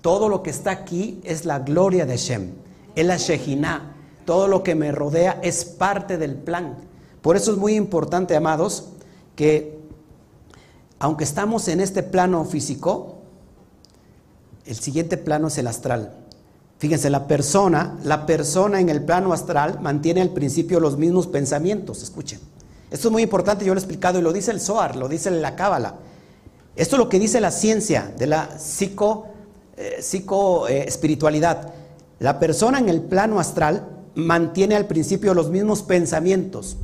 [0.00, 2.52] Todo lo que está aquí es la gloria de Shem,
[2.94, 3.92] es la Shejinah.
[4.24, 6.76] Todo lo que me rodea es parte del plan.
[7.22, 8.90] Por eso es muy importante, amados,
[9.34, 9.80] que
[11.00, 13.16] aunque estamos en este plano físico,
[14.64, 16.14] el siguiente plano es el astral.
[16.78, 22.04] Fíjense, la persona, la persona en el plano astral mantiene al principio los mismos pensamientos.
[22.04, 22.38] Escuchen.
[22.96, 25.30] Esto es muy importante, yo lo he explicado y lo dice el Zohar, lo dice
[25.30, 25.96] la Cábala.
[26.74, 29.28] Esto es lo que dice la ciencia de la psico,
[29.76, 31.74] eh, psico eh, espiritualidad.
[32.18, 36.78] La persona en el plano astral mantiene al principio los mismos pensamientos,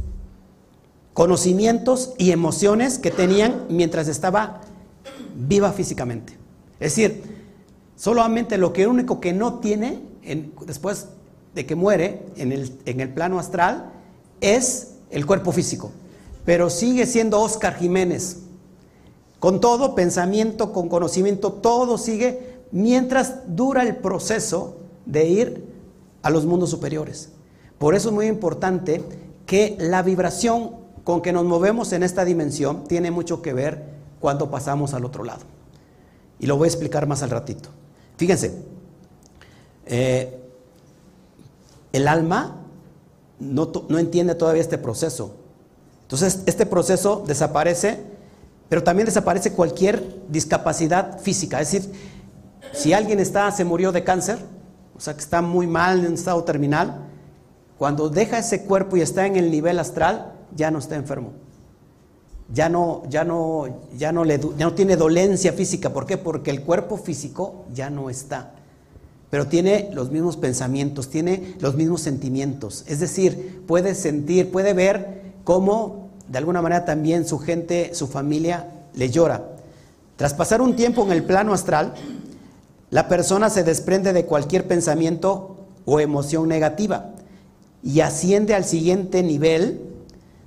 [1.14, 4.61] conocimientos y emociones que tenían mientras estaba
[5.35, 6.35] viva físicamente.
[6.79, 7.33] Es decir,
[8.03, 10.01] Solamente lo que único que no tiene
[10.66, 11.07] después
[11.55, 13.92] de que muere en el, en el plano astral
[14.40, 15.92] es el cuerpo físico.
[16.44, 18.38] Pero sigue siendo Oscar Jiménez.
[19.38, 25.72] Con todo, pensamiento, con conocimiento, todo sigue mientras dura el proceso de ir
[26.22, 27.31] a los mundos superiores.
[27.78, 29.02] Por eso es muy importante
[29.46, 33.85] que la vibración con que nos movemos en esta dimensión tiene mucho que ver
[34.20, 35.42] cuando pasamos al otro lado.
[36.38, 37.68] Y lo voy a explicar más al ratito.
[38.16, 38.62] Fíjense,
[39.87, 40.40] eh,
[41.92, 42.57] el alma
[43.40, 45.35] no, no entiende todavía este proceso.
[46.12, 47.98] Entonces, este proceso desaparece,
[48.68, 51.61] pero también desaparece cualquier discapacidad física.
[51.61, 51.90] Es decir,
[52.72, 54.38] si alguien está, se murió de cáncer,
[54.94, 57.09] o sea que está muy mal en estado terminal,
[57.79, 61.33] cuando deja ese cuerpo y está en el nivel astral, ya no está enfermo
[62.53, 65.92] ya no, ya no, ya no, le, ya no tiene dolencia física.
[65.92, 66.18] ¿Por qué?
[66.18, 68.53] Porque el cuerpo físico ya no está.
[69.31, 72.85] Pero tiene los mismos pensamientos, tiene los mismos sentimientos.
[72.87, 76.02] Es decir, puede sentir, puede ver cómo
[76.33, 79.49] de alguna manera también su gente, su familia le llora.
[80.16, 81.92] Tras pasar un tiempo en el plano astral,
[82.88, 87.11] la persona se desprende de cualquier pensamiento o emoción negativa
[87.83, 89.83] y asciende al siguiente nivel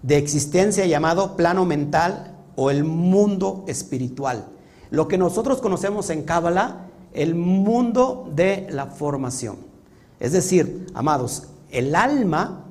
[0.02, 4.46] de existencia llamado plano mental o el mundo espiritual.
[4.90, 9.58] Lo que nosotros conocemos en Cábala, el mundo de la formación.
[10.20, 12.64] Es decir, amados, el alma,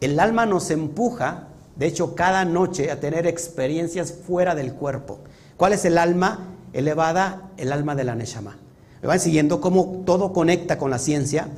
[0.00, 1.47] el alma nos empuja,
[1.78, 5.20] de hecho, cada noche a tener experiencias fuera del cuerpo.
[5.56, 7.50] ¿Cuál es el alma elevada?
[7.56, 8.56] El alma de la Neshama.
[9.00, 11.48] Me van siguiendo cómo todo conecta con la ciencia,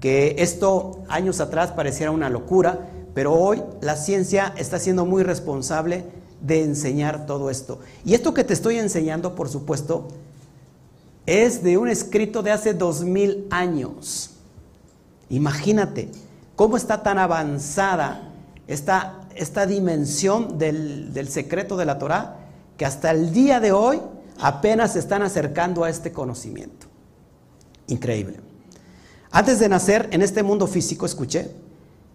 [0.00, 6.04] que esto años atrás pareciera una locura, pero hoy la ciencia está siendo muy responsable
[6.40, 7.78] de enseñar todo esto.
[8.04, 10.08] Y esto que te estoy enseñando, por supuesto,
[11.26, 14.30] es de un escrito de hace dos mil años.
[15.30, 16.08] Imagínate
[16.56, 18.32] cómo está tan avanzada
[18.66, 22.36] esta, esta dimensión del, secreto de la Torah
[22.76, 24.00] que hasta el día de hoy
[24.40, 26.86] apenas se están acercando a este conocimiento.
[27.86, 28.40] Increíble.
[29.30, 31.50] Antes de nacer en este mundo físico, escuché,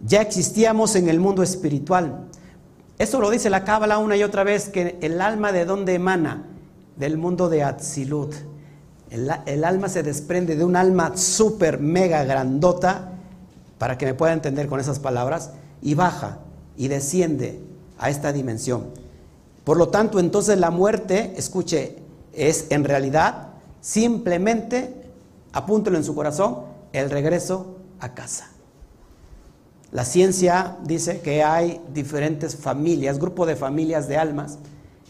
[0.06, 2.28] ya existíamos en el mundo espiritual.
[2.98, 6.46] Eso lo dice la Cábala una y otra vez, que el alma de dónde emana?
[6.98, 8.34] Del mundo de Atzilut.
[9.10, 13.12] El, alma se desprende de un alma súper, mega grandota,
[13.78, 16.40] para que me pueda entender con esas palabras, y baja
[16.78, 17.60] y desciende
[17.98, 18.88] a esta dimensión.
[19.64, 21.98] Por lo tanto, entonces la muerte, escuche,
[22.34, 23.50] es en realidad
[23.82, 24.94] simplemente,
[25.52, 26.60] apúntelo en su corazón,
[26.92, 28.50] el regreso a casa.
[29.92, 34.58] La ciencia dice que hay diferentes familias, grupo de familias de almas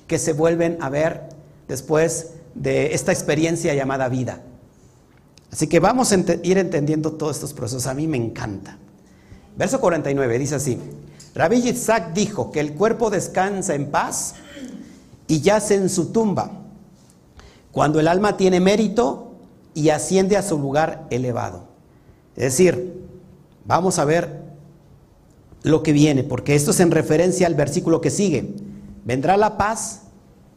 [0.08, 1.30] que se vuelven a ver
[1.67, 4.41] después de esta experiencia llamada vida.
[5.52, 7.88] Así que vamos a ir entendiendo todos estos procesos.
[7.88, 8.78] A mí me encanta.
[9.56, 10.80] Verso 49 dice así,
[11.36, 14.36] Rabbi Yitzhak dijo que el cuerpo descansa en paz
[15.28, 16.52] y yace en su tumba,
[17.72, 19.34] cuando el alma tiene mérito
[19.74, 21.67] y asciende a su lugar elevado.
[22.36, 23.02] Es decir,
[23.65, 24.43] vamos a ver
[25.63, 28.54] lo que viene, porque esto es en referencia al versículo que sigue.
[29.06, 30.02] Vendrá la paz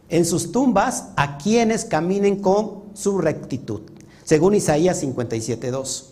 [0.09, 3.81] en sus tumbas a quienes caminen con su rectitud,
[4.25, 6.05] según Isaías 57.2.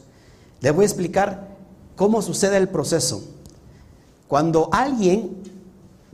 [0.60, 1.56] Les voy a explicar
[1.96, 3.33] cómo sucede el proceso.
[4.28, 5.42] Cuando alguien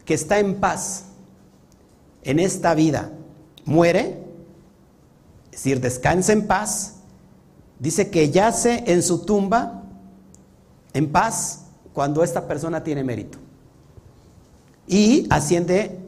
[0.05, 1.05] que está en paz
[2.23, 3.11] en esta vida
[3.65, 4.23] muere,
[5.47, 6.97] es decir, descansa en paz,
[7.79, 9.85] dice que yace en su tumba
[10.93, 13.39] en paz cuando esta persona tiene mérito.
[14.87, 15.99] Y asciende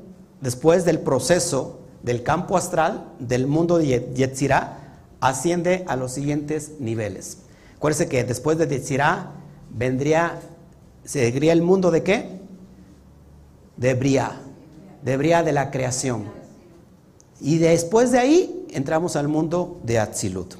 [0.40, 4.78] después del proceso del campo astral, del mundo de Yetzirah,
[5.20, 7.38] asciende a los siguientes niveles.
[7.76, 9.30] Acuérdense que después de Yetzirah
[9.70, 10.40] vendría,
[11.04, 12.40] seguiría el mundo de qué?
[13.76, 14.40] De Bria,
[15.02, 16.24] de de la creación.
[17.40, 20.54] Y después de ahí entramos al mundo de Atzilut.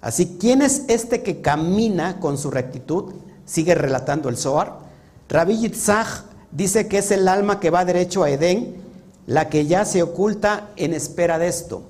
[0.00, 3.14] Así, ¿quién es este que camina con su rectitud?
[3.44, 4.78] Sigue relatando el Zohar.
[5.28, 8.76] Rabbi Yitzhak dice que es el alma que va derecho a Edén
[9.28, 11.82] la que ya se oculta en espera de esto.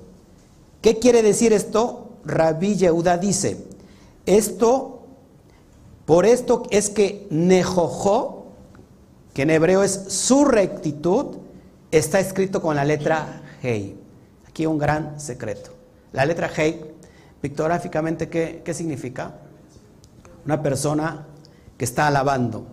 [0.81, 2.09] ¿Qué quiere decir esto?
[2.25, 3.65] Rabbi Yehuda dice,
[4.25, 4.98] esto,
[6.09, 8.47] por esto es que Nejojo,
[9.31, 11.37] que en hebreo es su rectitud,
[11.91, 13.95] está escrito con la letra Hei.
[14.47, 15.69] Aquí un gran secreto.
[16.11, 16.83] La letra Hei,
[17.41, 19.35] pictográficamente, ¿qué, ¿qué significa?
[20.45, 21.27] Una persona
[21.77, 22.65] que está alabando,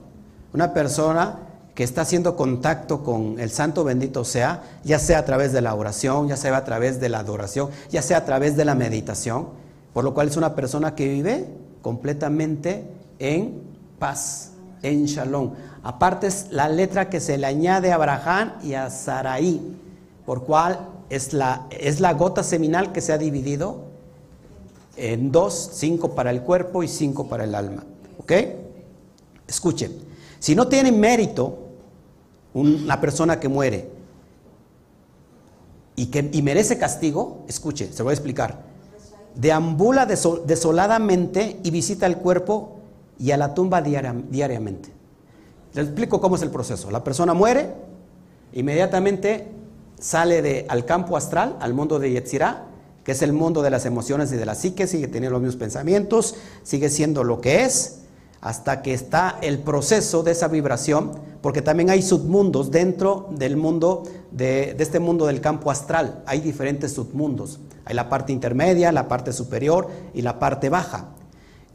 [0.54, 1.40] una persona
[1.74, 5.74] que está haciendo contacto con el santo bendito sea, ya sea a través de la
[5.74, 9.48] oración, ya sea a través de la adoración, ya sea a través de la meditación,
[9.92, 11.46] por lo cual es una persona que vive
[11.82, 13.62] completamente en
[13.98, 14.52] paz,
[14.82, 15.52] en shalom.
[15.82, 19.76] Aparte es la letra que se le añade a Abraham y a Saraí,
[20.24, 23.84] por cual es la, es la gota seminal que se ha dividido
[24.96, 27.84] en dos, cinco para el cuerpo y cinco para el alma.
[28.18, 28.32] ¿Ok?
[29.46, 29.92] Escuchen,
[30.38, 31.58] si no tienen mérito,
[32.54, 33.90] una persona que muere
[35.94, 38.64] y que merece castigo, escuche, se lo voy a explicar.
[39.34, 42.75] Deambula desoladamente y visita el cuerpo
[43.18, 44.90] y a la tumba diariamente.
[45.74, 46.90] Le explico cómo es el proceso.
[46.90, 47.74] La persona muere,
[48.52, 49.48] inmediatamente
[49.98, 52.64] sale de, al campo astral, al mundo de Yetzirah,
[53.04, 55.56] que es el mundo de las emociones y de la psique, sigue teniendo los mismos
[55.56, 58.00] pensamientos, sigue siendo lo que es,
[58.40, 64.02] hasta que está el proceso de esa vibración, porque también hay submundos dentro del mundo,
[64.32, 67.60] de, este mundo del campo astral, hay diferentes submundos.
[67.84, 71.10] Hay la parte intermedia, la parte superior y la parte baja.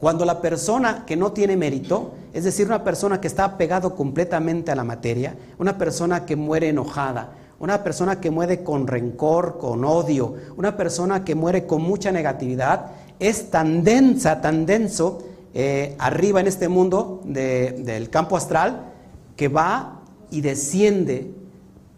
[0.02, 4.72] Cuando la persona que no tiene mérito, es decir, una persona que está pegado completamente
[4.72, 9.86] a la materia, una persona que muere enojada, una persona que muere con rencor, con
[9.86, 12.88] odio, una persona que muere con mucha negatividad,
[13.20, 15.22] es tan densa, tan denso,
[15.54, 18.94] eh, arriba en este mundo del campo astral
[19.36, 21.32] que va y desciende,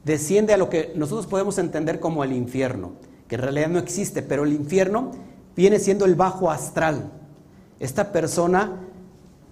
[0.04, 2.96] desciende a lo que nosotros podemos entender como el infierno,
[3.30, 5.12] que en realidad no existe, pero el infierno
[5.56, 7.23] viene siendo el bajo astral.
[7.84, 8.80] Esta persona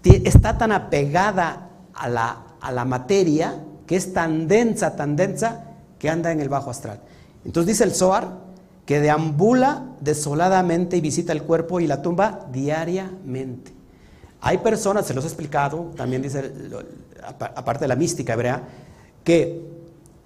[0.04, 5.66] está tan apegada a la, a la materia que es tan densa, tan densa,
[6.00, 7.02] que anda en el bajo astral.
[7.44, 8.30] Entonces dice el Zohar
[8.86, 13.74] que deambula desoladamente y visita el cuerpo y la tumba diariamente.
[14.42, 16.52] Hay personas, se los he explicado, también dice,
[17.22, 18.64] aparte de la mística hebrea,
[19.24, 19.62] que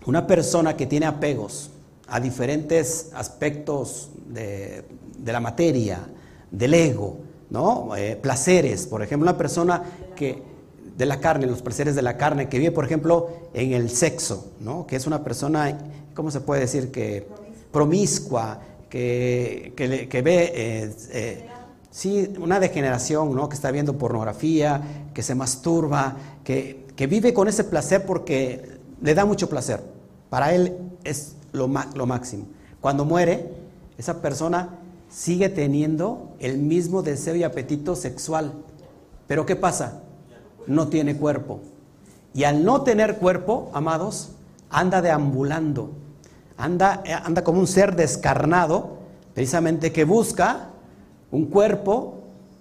[0.05, 1.71] una persona que tiene apegos
[2.07, 4.85] a diferentes aspectos de,
[5.25, 5.99] la materia,
[6.51, 7.17] del ego,
[7.49, 7.95] ¿no?
[7.95, 9.83] Eh, placeres, por ejemplo, una persona
[10.15, 10.41] que
[10.97, 14.53] de la carne, los placeres de la carne, que vive, por ejemplo, en el sexo,
[14.59, 14.87] ¿no?
[14.87, 15.77] que es una persona,
[16.13, 16.91] ¿cómo se puede decir?
[16.91, 17.27] que
[17.71, 21.49] promiscua, que, que, ve eh, eh,
[21.95, 23.47] Sí, una degeneración, ¿no?
[23.47, 24.81] Que está viendo pornografía,
[25.13, 29.81] que se masturba, que, vive con ese placer porque le da mucho placer.
[30.29, 30.75] Para él
[31.05, 32.47] es lo, lo máximo.
[32.81, 33.49] Cuando muere,
[33.97, 34.77] esa persona
[35.15, 38.51] sigue teniendo el mismo deseo y apetito sexual.
[39.27, 40.01] Pero ¿qué pasa?
[40.67, 41.61] No tiene cuerpo.
[42.33, 44.31] Y al no tener cuerpo, amados,
[44.69, 45.91] anda deambulando.
[46.57, 48.97] Anda, anda como un ser descarnado,
[49.33, 50.71] precisamente que busca
[51.31, 52.15] un cuerpo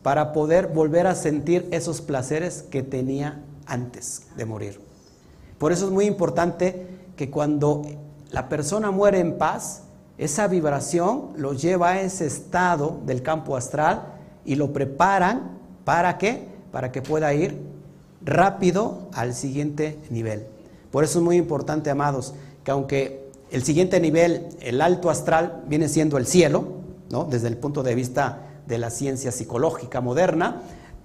[0.04, 4.80] para poder volver a sentir esos placeres que tenía antes de morir.
[5.58, 6.86] Por eso es muy importante
[7.16, 7.82] que cuando
[8.30, 9.83] la persona muere en paz,
[10.18, 16.46] esa vibración lo lleva a ese estado del campo astral y lo preparan para qué?
[16.70, 17.60] Para que pueda ir
[18.24, 20.46] rápido al siguiente nivel.
[20.90, 25.88] Por eso es muy importante, amados, que aunque el siguiente nivel, el alto astral, viene
[25.88, 26.64] siendo el cielo,
[27.10, 27.24] ¿no?
[27.24, 30.62] desde el punto de vista de la ciencia psicológica moderna,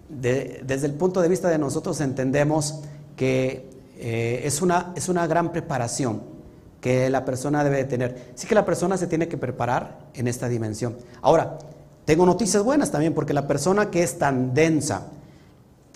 [0.10, 2.82] desde el punto de vista de nosotros entendemos
[3.16, 6.38] que eh, es, una, es una gran preparación
[6.82, 8.32] que la persona debe tener.
[8.36, 10.97] Sí que la persona se tiene que preparar en esta dimensión.
[11.21, 11.57] Ahora,
[12.05, 15.07] tengo noticias buenas también, porque la persona que es tan densa,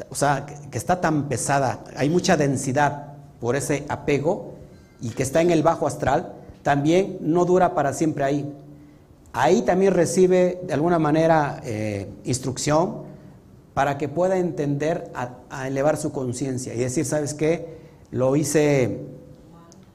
[0.09, 4.53] o sea, que está tan pesada, hay mucha densidad por ese apego
[5.01, 8.53] y que está en el bajo astral, también no dura para siempre ahí.
[9.34, 13.03] Ahí también recibe de alguna manera eh, instrucción
[13.73, 15.11] para que pueda entender
[15.65, 17.77] elevar su conciencia y decir, ¿sabes qué?
[18.11, 18.99] Lo hice,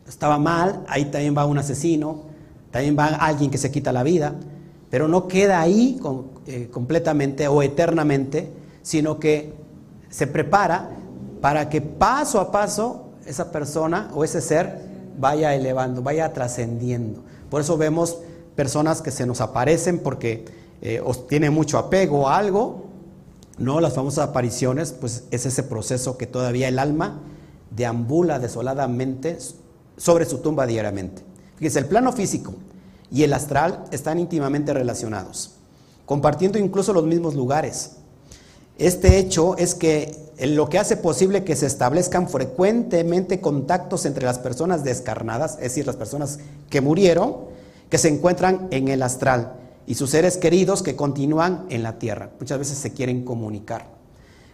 [0.09, 2.23] estaba mal, ahí también va un asesino,
[2.71, 4.35] también va alguien que se quita la vida,
[4.91, 6.01] pero no queda ahí
[6.47, 8.51] eh, completamente o eternamente,
[8.83, 9.53] sino que
[10.09, 10.91] se prepara
[11.41, 14.89] para que paso a paso esa persona o ese ser
[15.19, 17.23] vaya elevando, vaya trascendiendo.
[17.51, 18.19] Por eso vemos
[18.57, 20.45] personas que se nos aparecen porque
[20.81, 21.03] eh,
[21.51, 22.87] mucho apego a algo,
[23.59, 27.21] no las famosas apariciones, pues es ese proceso que todavía el alma
[27.71, 29.39] deambula desoladamente
[29.99, 31.22] sobre su tumba diariamente.
[31.57, 32.55] Fíjense, el plano físico
[33.11, 35.57] y el astral están íntimamente relacionados,
[36.07, 37.96] compartiendo incluso los mismos lugares.
[38.78, 44.38] Este hecho es que lo que hace posible que se establezcan frecuentemente contactos entre las
[44.38, 46.38] personas descarnadas, es decir, las personas
[46.70, 47.36] que murieron,
[47.90, 49.55] que se encuentran en el astral
[49.86, 52.30] y sus seres queridos que continúan en la tierra.
[52.38, 53.86] Muchas veces se quieren comunicar.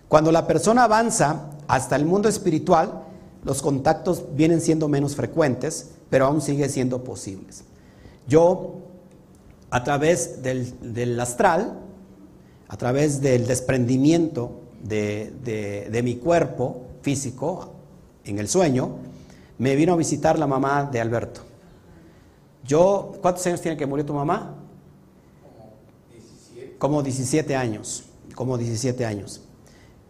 [0.09, 3.03] Cuando la persona avanza hasta el mundo espiritual,
[3.45, 7.65] los contactos vienen siendo menos frecuentes, pero aún siguen siendo posibles.
[8.27, 8.77] Yo,
[9.71, 11.81] a través del, astral,
[12.69, 17.73] a través del desprendimiento de, mi cuerpo físico
[18.25, 18.97] en el sueño,
[19.59, 21.43] me vino a visitar la mamá de Alberto.
[22.67, 24.55] Yo, ¿cuántos años tiene que murió tu mamá?
[26.79, 29.43] Como 17 años, como 17 años.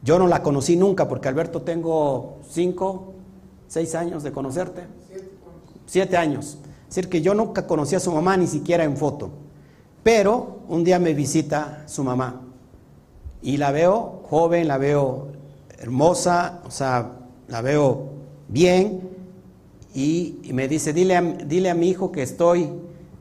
[0.02, 3.13] Yo no la conocí nunca porque Alberto tengo 5,
[3.74, 4.82] 6 años de conocerte.
[5.86, 6.58] 7 años.
[6.88, 9.30] Es decir, que yo nunca conocí a su mamá ni siquiera en foto.
[10.04, 12.40] Pero un día me visita su mamá
[13.42, 15.26] y la veo joven, la veo
[15.78, 17.14] hermosa, o sea,
[17.48, 18.10] la veo
[18.46, 19.00] bien
[19.92, 22.70] y, me dice, dile a, dile a mi hijo que estoy,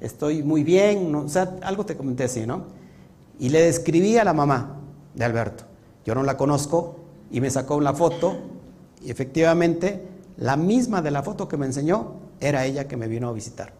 [0.01, 2.65] estoy muy bien, o sea, algo te comenté así, ¿no?
[3.39, 4.77] Y le describí a la mamá
[5.15, 5.63] de Alberto.
[6.05, 6.97] Yo no la conozco
[7.31, 8.37] y me sacó una foto
[9.03, 13.29] y efectivamente la misma de la foto que me enseñó era ella que me vino
[13.29, 13.73] a visitar.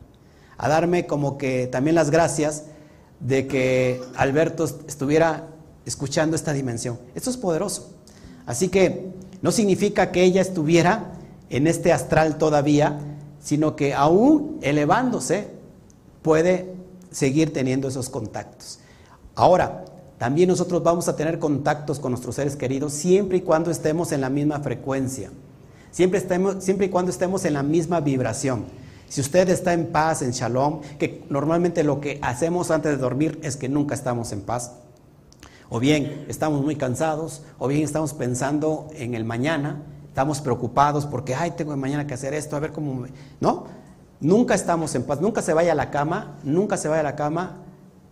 [0.58, 2.66] A darme como que también las gracias
[3.20, 5.48] de que Alberto estuviera
[5.86, 7.00] escuchando esta dimensión.
[7.16, 7.94] Esto es poderoso.
[8.46, 11.14] Así que no significa que ella estuviera
[11.50, 13.00] en este astral todavía,
[13.40, 15.48] sino que aún elevándose
[16.22, 16.74] puede
[17.12, 18.80] seguir teniendo esos contactos.
[19.36, 19.86] Ahora,
[20.18, 24.22] también nosotros vamos a tener contactos con nuestros seres queridos siempre y cuando estemos en
[24.22, 25.32] la misma frecuencia,
[25.94, 28.66] siempre, estemos, siempre y cuando estemos en la misma vibración.
[29.08, 33.40] Si usted está en paz, en shalom, que normalmente lo que hacemos antes de dormir
[33.44, 34.74] es que nunca estamos en paz,
[35.70, 41.36] o bien estamos muy cansados, o bien estamos pensando en el mañana, estamos preocupados porque,
[41.36, 43.06] ay, tengo mañana que hacer esto, a ver cómo...
[43.40, 43.66] ¿No?
[44.20, 47.16] Nunca estamos en paz, nunca se vaya a la cama, nunca se vaya a la
[47.16, 47.60] cama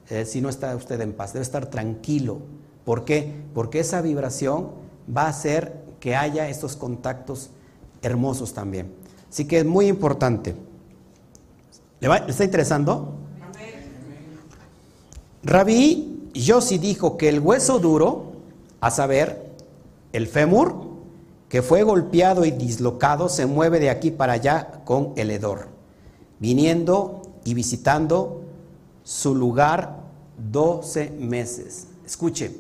[0.10, 2.42] eh, si no está usted en paz, debe estar tranquilo.
[2.86, 3.44] ¿Por qué?
[3.56, 4.72] Porque esa vibración
[5.16, 7.50] va a hacer que haya estos contactos
[8.02, 8.94] hermosos también.
[9.30, 10.56] Así que es muy importante.
[12.00, 13.16] ¿Le, está interesando?
[15.44, 18.34] Rabí Yossi dijo que el hueso duro,
[18.80, 19.52] a saber,
[20.14, 20.92] el fémur,
[21.50, 25.68] que fue golpeado y dislocado, se mueve de aquí para allá con el hedor,
[26.40, 28.42] viniendo y visitando
[29.04, 29.98] su lugar
[30.52, 31.88] 12 meses.
[32.06, 32.56] Escuche,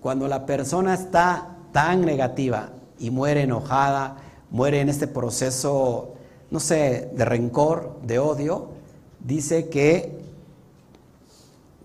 [0.00, 4.16] cuando la persona está tan negativa y muere enojada,
[4.50, 6.14] muere en este proceso,
[6.50, 8.68] no sé, de rencor, de odio,
[9.24, 10.18] dice que,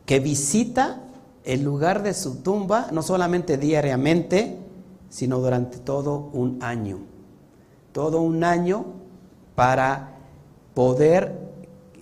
[0.05, 1.01] que visita
[1.43, 4.57] el lugar de su tumba, no solamente diariamente,
[5.09, 6.99] sino durante todo un año.
[7.91, 8.85] Todo un año
[9.55, 10.15] para
[10.73, 11.37] poder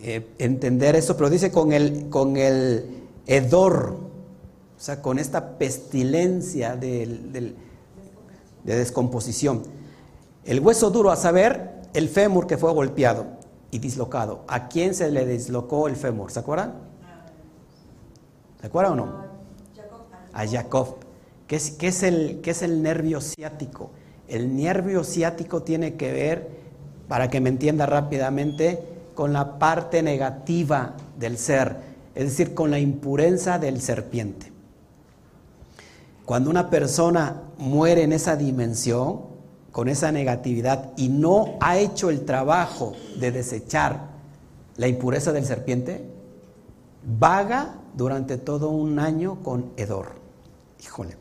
[0.02, 2.86] eh, entender eso, pero dice con el, con el
[3.26, 3.98] hedor,
[4.78, 7.56] o sea, con esta pestilencia de
[8.64, 9.79] descomposición.
[10.46, 13.26] El hueso duro, a saber, el fémur que fue golpeado
[13.72, 14.44] y dislocado.
[14.48, 16.32] ¿A quién se le dislocó el fémur?
[16.32, 16.74] ¿Se acuerdan?
[18.60, 19.30] ¿Se acuerdan o no?
[20.34, 20.96] A Jacob.
[21.48, 23.92] ¿Qué es, es el, es el nervio ciático?
[24.28, 26.50] El nervio ciático tiene que ver,
[27.08, 28.84] para que me entienda rápidamente,
[29.16, 31.76] con la parte negativa del ser,
[32.16, 34.52] es decir, con la impureza del serpiente.
[36.26, 39.29] Cuando una persona muere en esa dimensión,
[39.80, 44.10] con esa negatividad, y no ha hecho el trabajo de desechar
[44.76, 46.04] la impureza del serpiente,
[47.18, 50.16] vaga durante todo un año con hedor.
[50.84, 51.16] Híjole.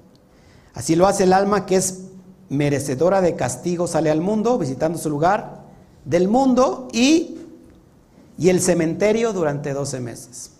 [0.75, 2.07] Así lo hace el alma que es
[2.49, 5.61] merecedora de castigo, sale al mundo visitando su lugar
[6.05, 7.39] del mundo y,
[8.39, 10.51] y el cementerio durante 12 meses.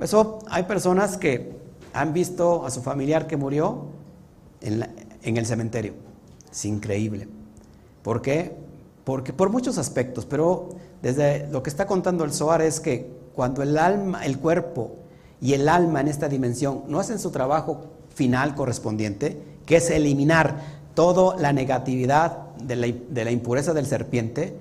[0.00, 1.56] Eso hay personas que
[1.92, 3.84] han visto a su familiar que murió
[4.60, 4.84] en,
[5.22, 6.07] en el cementerio.
[6.50, 7.28] Es increíble.
[8.02, 8.56] ¿Por qué?
[9.04, 10.70] Porque por muchos aspectos, pero
[11.02, 14.96] desde lo que está contando el Zohar es que cuando el alma, el cuerpo
[15.40, 17.84] y el alma en esta dimensión no hacen su trabajo
[18.14, 22.76] final correspondiente, que es eliminar toda la negatividad de
[23.24, 24.56] la, impureza del serpiente,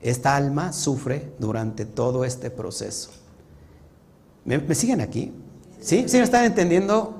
[0.00, 3.10] esta alma sufre durante todo este proceso.
[4.44, 5.32] ¿Me, siguen aquí?
[5.80, 6.04] ¿Sí?
[6.06, 7.14] ¿Sí me están entendiendo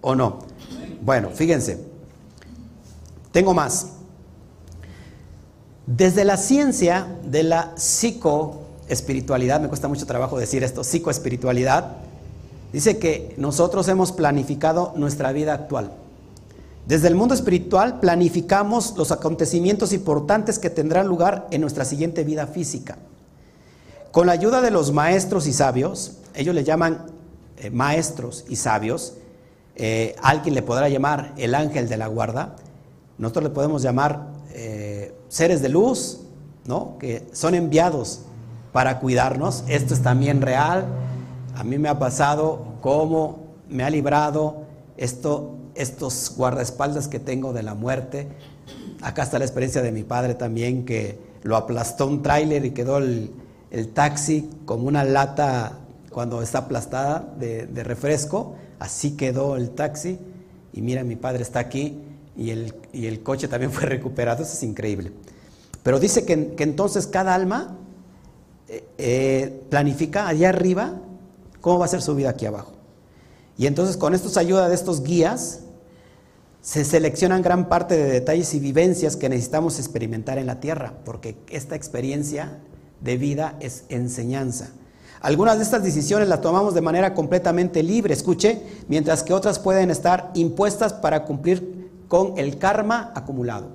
[0.00, 0.38] o no?
[1.02, 1.93] Bueno, fíjense.
[3.34, 3.88] Tengo más.
[5.88, 11.96] Desde la ciencia de la psicoespiritualidad, me cuesta mucho trabajo decir esto, psicoespiritualidad,
[12.72, 15.90] dice que nosotros hemos planificado nuestra vida actual.
[16.86, 22.46] Desde el mundo espiritual planificamos los acontecimientos importantes que tendrán lugar en nuestra siguiente vida
[22.46, 22.98] física.
[24.12, 27.06] Con la ayuda de los maestros y sabios, ellos le llaman
[27.56, 29.14] eh, maestros y sabios,
[29.74, 32.54] eh, alguien le podrá llamar el ángel de la guarda,
[33.18, 36.20] nosotros le podemos llamar eh, seres de luz,
[36.64, 36.96] ¿no?
[36.98, 38.22] que son enviados
[38.72, 39.64] para cuidarnos.
[39.68, 40.86] Esto es también real.
[41.54, 43.38] A mí me ha pasado cómo
[43.68, 44.64] me ha librado
[44.96, 48.28] esto estos guardaespaldas que tengo de la muerte.
[49.02, 52.98] Acá está la experiencia de mi padre también, que lo aplastó un tráiler y quedó
[52.98, 53.32] el,
[53.92, 55.72] taxi como una lata
[56.10, 58.54] cuando está aplastada de, refresco.
[58.78, 60.18] Así quedó el taxi.
[60.72, 62.00] Y mira, mi padre está aquí
[62.36, 64.42] y el, el coche también fue recuperado.
[64.42, 65.12] Eso es increíble.
[65.84, 67.76] Pero dice que, entonces cada alma
[68.68, 71.00] eh, eh, planifica allá arriba
[71.60, 72.72] cómo va a ser su vida aquí abajo.
[73.56, 75.60] Y entonces con esto se ayuda de estos guías,
[76.62, 81.36] se seleccionan gran parte de detalles y vivencias que necesitamos experimentar en la tierra, porque
[81.50, 82.58] esta experiencia
[83.02, 84.70] de vida es enseñanza.
[85.20, 89.90] Algunas de estas decisiones las tomamos de manera completamente libre, escuche, mientras que otras pueden
[89.90, 91.83] estar impuestas para cumplir
[92.14, 93.70] con el karma acumulado.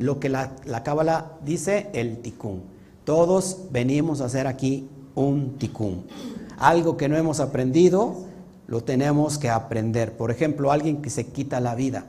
[0.00, 2.64] Lo que la, Cábala dice, el tikkun.
[3.04, 6.04] Todos venimos a hacer aquí un tikkun.
[6.58, 8.16] Algo que no hemos aprendido,
[8.66, 10.16] lo tenemos que aprender.
[10.16, 12.06] Por ejemplo, alguien que se quita la vida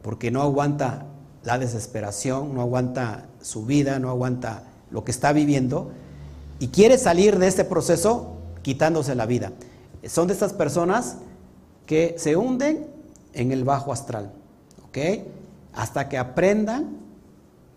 [0.00, 1.04] porque no aguanta
[1.44, 5.90] la desesperación, no aguanta su vida, no aguanta lo que está viviendo
[6.58, 9.52] y quiere salir de este proceso quitándose la vida.
[10.06, 11.18] Son de estas personas
[11.84, 12.96] que se hunden
[13.34, 14.32] en el bajo astral,
[15.72, 16.96] Hasta que aprendan,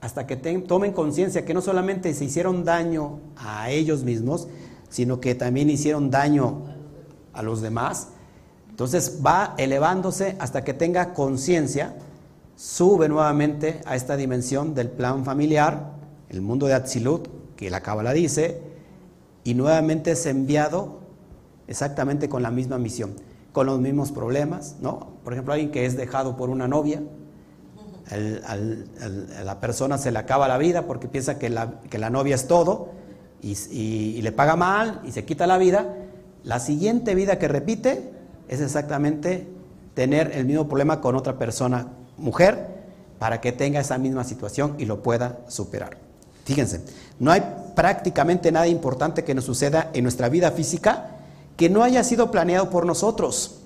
[0.02, 4.48] hasta que tomen conciencia que no solamente se hicieron daño a ellos mismos,
[4.90, 6.64] sino que también hicieron daño
[7.34, 8.10] a los demás.
[8.70, 11.96] Entonces va elevándose hasta que tenga conciencia,
[12.56, 15.94] sube nuevamente a esta dimensión del plan familiar,
[16.30, 18.60] el mundo de Atzilut, que la Cábala dice,
[19.44, 21.00] y nuevamente es enviado
[21.68, 23.14] exactamente con la misma misión,
[23.52, 25.12] con los mismos problemas, ¿no?
[25.24, 27.02] Por ejemplo, alguien que es dejado por una novia,
[28.10, 28.56] a
[29.46, 32.46] la persona se le acaba la vida porque piensa que la, que la novia es
[32.46, 32.90] todo
[33.42, 35.96] y le paga mal y se quita la vida,
[36.44, 38.12] la siguiente vida que repite
[38.48, 39.48] es exactamente
[39.94, 41.88] tener el mismo problema con otra persona,
[42.18, 42.68] mujer,
[43.20, 45.98] para que tenga esa misma situación y lo pueda superar.
[46.46, 46.82] Fíjense,
[47.20, 47.44] no hay
[47.76, 51.21] prácticamente nada importante que nos suceda en nuestra vida física
[51.62, 53.58] que no haya sido planeado por nosotros.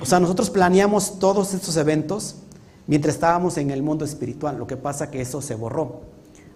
[0.00, 2.36] O sea, nosotros planeamos todos estos eventos
[2.86, 4.56] mientras estábamos en el mundo espiritual.
[4.56, 6.00] Lo que pasa que eso se borró.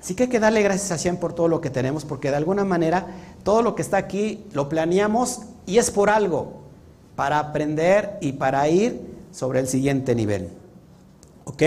[0.01, 2.37] Así que hay que darle gracias a Shem por todo lo que tenemos, porque de
[2.37, 3.09] alguna manera
[3.43, 6.63] todo lo que está aquí lo planeamos y es por algo,
[7.15, 9.03] para aprender y para ir
[9.33, 10.49] sobre el siguiente nivel.
[11.45, 11.63] ¿Ok?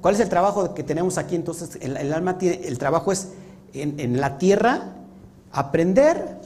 [0.00, 1.34] ¿Cuál es el trabajo que tenemos aquí?
[1.34, 3.30] Entonces, el, alma tiene, el trabajo es
[3.74, 4.92] en, la tierra
[5.50, 6.38] aprender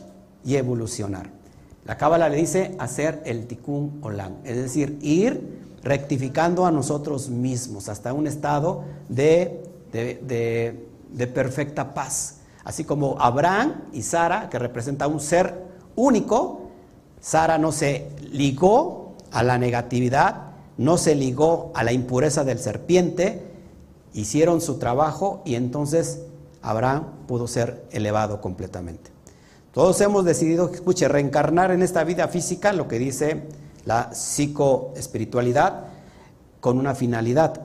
[0.42, 1.39] y evolucionar.
[1.84, 7.88] La Cábala le dice hacer el tikkun olam, es decir, ir rectificando a nosotros mismos
[7.88, 9.62] hasta un estado de,
[9.92, 12.36] de de perfecta paz.
[12.64, 15.54] Así como Abraham y Sara, que representa un ser
[15.96, 16.70] único,
[17.20, 23.42] Sara no se ligó a la negatividad, no se ligó a la impureza del serpiente,
[24.12, 26.22] hicieron su trabajo y entonces
[26.62, 29.10] Abraham pudo ser elevado completamente.
[29.72, 33.44] Todos hemos decidido, escuche, reencarnar en esta vida física, lo que dice
[33.84, 35.84] la psicoespiritualidad,
[36.60, 37.60] con una finalidad,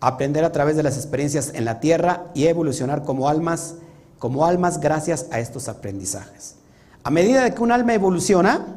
[0.00, 3.74] aprender a través de las experiencias en la tierra y evolucionar como almas,
[4.20, 6.54] como almas gracias a estos aprendizajes.
[7.02, 8.76] A medida que un alma evoluciona,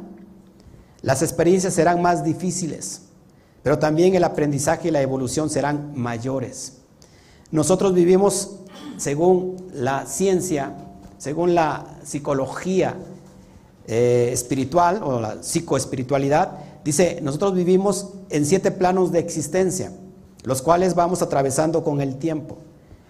[1.02, 3.04] las experiencias serán más difíciles,
[3.62, 6.78] pero también el aprendizaje y la evolución serán mayores.
[7.52, 8.56] Nosotros vivimos,
[8.98, 10.74] según la ciencia,
[11.24, 12.98] según la psicología
[13.88, 16.52] eh, espiritual o la psicoespiritualidad,
[16.84, 19.94] dice, nosotros vivimos en siete planos de existencia,
[20.44, 22.58] los cuales vamos atravesando con el tiempo.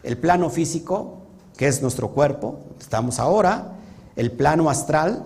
[0.04, 1.24] El plano físico,
[1.58, 3.78] que es nuestro cuerpo, estamos ahora,
[4.16, 5.26] el plano astral,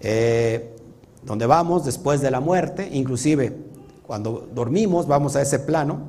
[0.00, 0.76] eh,
[1.22, 3.56] donde vamos después de la muerte, inclusive
[4.08, 6.00] cuando dormimos vamos a ese plano,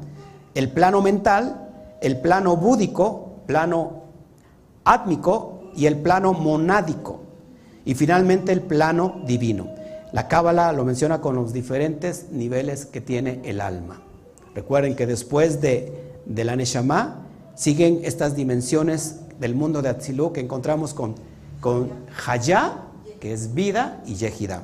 [0.55, 1.69] el plano mental,
[2.01, 4.05] el plano búdico, plano
[4.85, 7.21] átmico y el plano monádico.
[7.85, 9.69] Y finalmente el plano divino.
[10.11, 14.01] La Cábala lo menciona con los diferentes niveles que tiene el alma.
[14.55, 20.41] Recuerden que después de, de la Neshama siguen estas dimensiones del mundo de Atzilú que
[20.41, 21.15] encontramos con,
[21.59, 21.89] con
[22.25, 22.85] Hayá,
[23.19, 24.63] que es vida, y Yehida.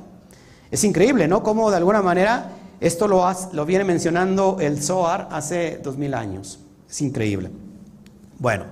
[0.70, 1.42] Es increíble, ¿no?
[1.42, 2.50] Cómo de alguna manera
[2.80, 6.58] esto lo, lo viene mencionando el Zohar hace dos mil años.
[6.88, 7.50] Es increíble.
[8.38, 8.64] Bueno,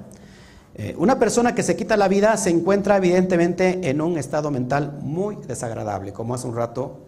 [0.76, 4.98] eh, una persona que se quita la vida se encuentra evidentemente en un estado mental
[5.02, 6.98] muy desagradable, como hace un rato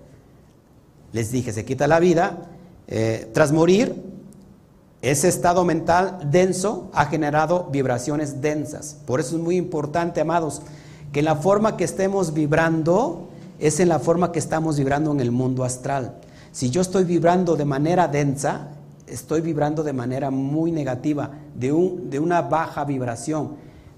[1.12, 2.50] les dije, se quita la vida.
[2.88, 4.02] Eh, tras morir,
[5.02, 8.98] ese estado mental denso ha generado vibraciones densas.
[9.06, 10.62] Por eso es muy importante, amados,
[11.12, 15.30] que la forma que estemos vibrando es en la forma que estamos vibrando en el
[15.30, 16.16] mundo astral.
[16.52, 18.68] Si yo estoy vibrando de manera densa,
[19.06, 23.56] estoy vibrando de manera muy negativa, de, un, de una baja vibración.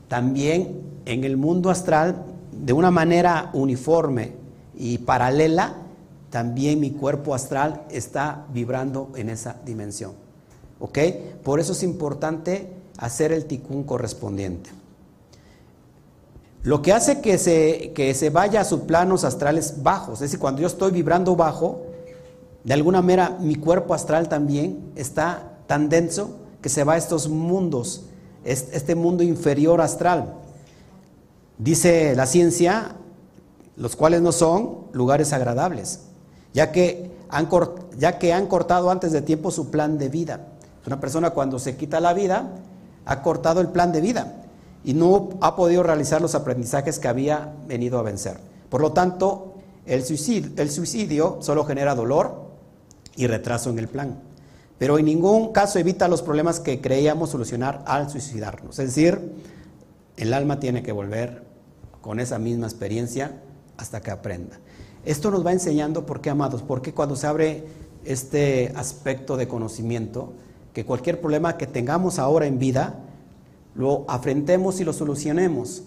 [0.08, 4.32] También en el mundo astral, de una manera uniforme
[4.76, 5.74] y paralela,
[6.30, 10.12] también mi cuerpo astral está vibrando en esa dimensión.
[10.80, 10.98] ¿Ok?
[11.42, 14.70] Por eso es importante hacer el ticún correspondiente.
[16.62, 20.38] Lo que hace que se, que se vaya a sus planos astrales bajos, es decir,
[20.38, 21.82] cuando yo estoy vibrando bajo,
[22.64, 26.36] de alguna manera mi cuerpo astral también está tan denso
[26.68, 28.02] se va a estos mundos,
[28.44, 30.34] este mundo inferior astral.
[31.58, 32.96] Dice la ciencia,
[33.76, 36.00] los cuales no son lugares agradables,
[36.54, 37.48] ya que han,
[37.96, 40.46] ya que han cortado antes de tiempo su plan de vida.
[40.86, 42.50] Una persona cuando se quita la vida
[43.04, 44.42] ha cortado el plan de vida
[44.84, 48.38] y no ha podido realizar los aprendizajes que había venido a vencer.
[48.70, 49.54] Por lo tanto,
[49.86, 52.48] el suicidio, el suicidio solo genera dolor,
[53.18, 54.16] y retraso en el plan.
[54.78, 58.78] Pero en ningún caso evita los problemas que creíamos solucionar al suicidarnos.
[58.78, 59.20] Es decir,
[60.16, 61.42] el alma tiene que volver
[62.00, 63.42] con esa misma experiencia
[63.76, 64.58] hasta que aprenda.
[65.04, 67.64] Esto nos va enseñando por qué, amados, porque cuando se abre
[68.04, 70.32] este aspecto de conocimiento,
[70.72, 73.00] que cualquier problema que tengamos ahora en vida,
[73.74, 75.82] lo afrentemos y lo solucionemos.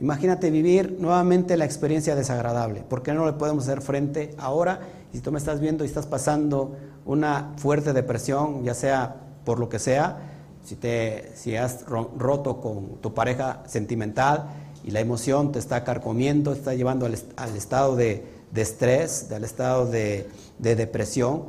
[0.00, 2.82] Imagínate vivir nuevamente la experiencia desagradable.
[2.82, 4.80] ¿Por qué no le podemos hacer frente ahora
[5.16, 9.70] si tú me estás viendo y estás pasando una fuerte depresión, ya sea por lo
[9.70, 10.18] que sea,
[10.62, 14.44] si, te, si has roto con tu pareja sentimental
[14.84, 17.14] y la emoción te está carcomiendo, está llevando al,
[17.56, 21.44] estado de, estrés, al estado de, depresión,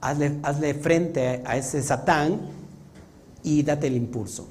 [0.00, 2.40] hazle, hazle frente a ese satán
[3.44, 4.48] y date el impulso.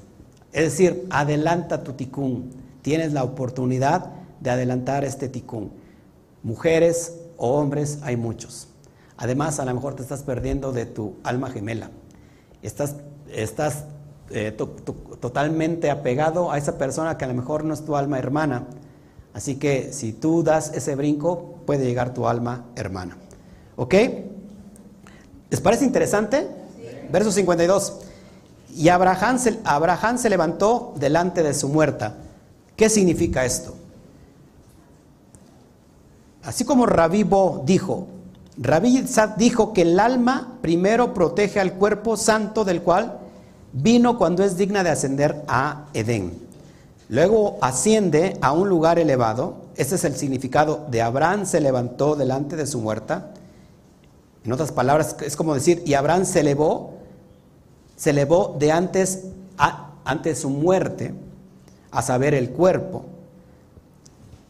[0.54, 2.50] Es decir, adelanta tu ticún.
[2.80, 4.06] Tienes la oportunidad
[4.40, 5.70] de adelantar este ticún.
[6.42, 8.68] Mujeres, o hombres hay muchos.
[9.16, 11.90] Además, a lo mejor te estás perdiendo de tu alma gemela.
[12.62, 12.96] Estás,
[13.32, 13.84] estás
[14.30, 18.66] eh, totalmente apegado a esa persona que a lo mejor no es tu alma hermana.
[19.32, 23.16] Así que si tú das ese brinco, puede llegar tu alma hermana.
[23.76, 23.94] ¿Ok?
[25.50, 26.46] ¿Les parece interesante?
[27.10, 28.00] Verso 52.
[28.76, 32.16] Y Abraham se, Abraham se levantó delante de su muerta.
[32.76, 33.74] ¿Qué significa esto?
[36.42, 38.06] Así como Rabí Bo dijo,
[38.56, 39.04] Rabí
[39.36, 43.18] dijo que el alma primero protege al cuerpo santo del cual
[43.72, 46.48] vino cuando es digna de ascender a Edén.
[47.08, 49.56] Luego asciende a un lugar elevado.
[49.76, 53.30] Ese es el significado de Abraham se levantó delante de su muerta.
[54.44, 56.94] En otras palabras, es como decir, y Abraham se elevó,
[57.96, 59.24] se elevó de antes,
[59.56, 61.14] a, antes de su muerte,
[61.90, 63.04] a saber, el cuerpo.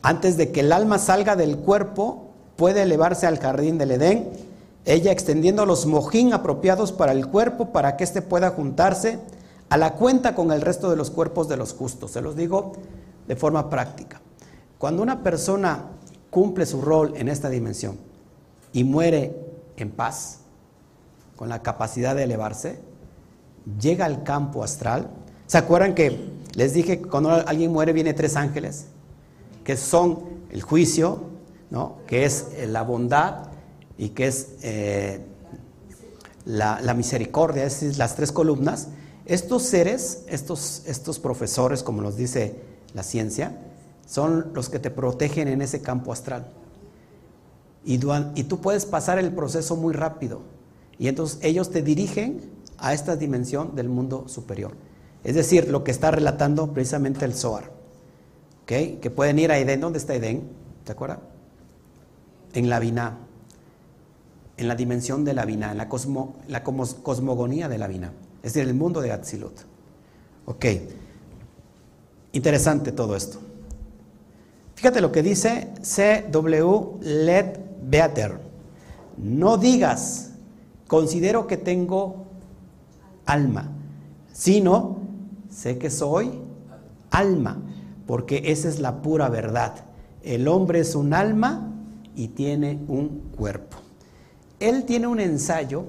[0.03, 4.31] Antes de que el alma salga del cuerpo, puede elevarse al jardín del Edén.
[4.85, 9.19] ella extendiendo los mojín apropiados para el cuerpo para que éste pueda juntarse
[9.69, 12.13] a la cuenta con el resto de los cuerpos de los justos.
[12.13, 12.73] Se los digo
[13.27, 14.21] de forma práctica.
[14.79, 15.85] Cuando una persona
[16.31, 17.99] cumple su rol en esta dimensión
[18.73, 19.37] y muere
[19.77, 20.39] en paz,
[21.37, 22.81] con la capacidad de elevarse,
[23.81, 25.09] llega al campo astral.
[25.47, 28.87] ¿Se acuerdan que les dije que cuando alguien muere viene tres ángeles?
[29.69, 31.25] Que son el juicio,
[31.69, 31.99] ¿no?
[32.07, 33.49] que es eh, la bondad
[33.99, 35.21] y que es eh,
[36.47, 38.89] la, misericordia, es decir, las tres columnas.
[39.27, 42.63] Estos seres, estos, estos profesores, como nos dice
[42.95, 43.59] la ciencia,
[44.07, 46.51] son los que te protegen en ese campo astral.
[47.85, 48.01] Y,
[48.37, 50.41] y tú puedes pasar el proceso muy rápido.
[50.99, 52.41] Y entonces ellos te dirigen
[52.79, 54.73] a esta dimensión del mundo superior.
[55.25, 57.77] Es decir, lo que está relatando precisamente el Zohar.
[58.69, 59.81] Que pueden ir a Edén.
[59.81, 60.47] ¿Dónde está Edén?
[60.85, 61.21] ¿Te acuerdas?
[62.53, 63.17] En la Binah.
[64.59, 68.13] En la dimensión de la Binah, en la, cosmo, la cosmogonía de la Binah.
[68.43, 69.59] Es decir, el mundo de Atzilut.
[70.45, 70.67] Ok.
[72.33, 73.39] Interesante todo esto.
[74.75, 76.99] Fíjate lo que dice C.W.
[77.01, 78.39] Led Beater.
[79.17, 80.33] No digas,
[80.87, 82.27] considero que tengo
[83.25, 83.71] alma,
[84.31, 84.99] sino
[85.51, 86.31] sé que soy
[87.11, 87.63] alma,
[88.09, 89.85] porque esa es la pura verdad.
[90.23, 91.71] El hombre es un alma
[92.17, 93.77] y tiene un cuerpo.
[94.61, 95.85] Él tiene un ensayo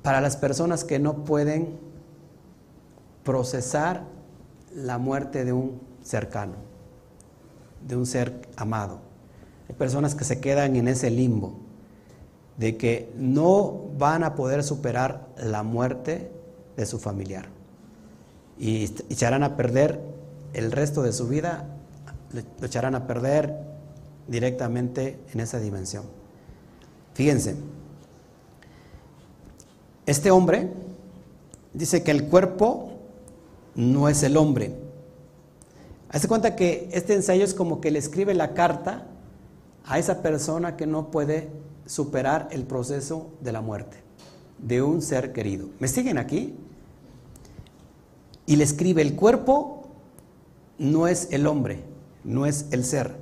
[0.00, 1.78] para las personas que no pueden
[3.22, 4.04] procesar
[4.74, 6.54] la muerte de un cercano,
[7.86, 8.98] de un ser amado.
[9.68, 11.58] Hay personas que se quedan en ese limbo
[12.56, 16.32] de que no van a poder superar la muerte
[16.78, 17.61] de su familiar
[18.62, 20.00] y echarán a perder
[20.52, 21.66] el resto de su vida,
[22.32, 23.58] lo echarán a perder
[24.28, 26.04] directamente en esa dimensión.
[27.12, 27.56] Fíjense,
[30.06, 30.70] este hombre
[31.74, 32.92] dice que el cuerpo
[33.74, 34.76] no es el hombre.
[36.10, 39.08] Hace cuenta que este ensayo es como que le escribe la carta
[39.84, 41.48] a esa persona que no puede
[41.84, 43.96] superar el proceso de la muerte
[44.58, 45.66] de un ser querido.
[45.80, 46.54] ¿Me siguen aquí?
[48.46, 49.88] Y le escribe, el cuerpo
[50.78, 51.80] no es el hombre,
[52.24, 53.14] no es el ser.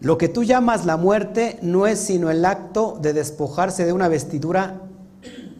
[0.00, 4.08] Lo que tú llamas la muerte no es sino el acto de despojarse de una
[4.08, 4.82] vestidura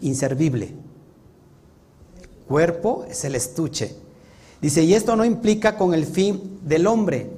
[0.01, 0.73] inservible.
[2.21, 3.95] El cuerpo es el estuche.
[4.61, 7.29] Dice, y esto no implica con el fin del hombre,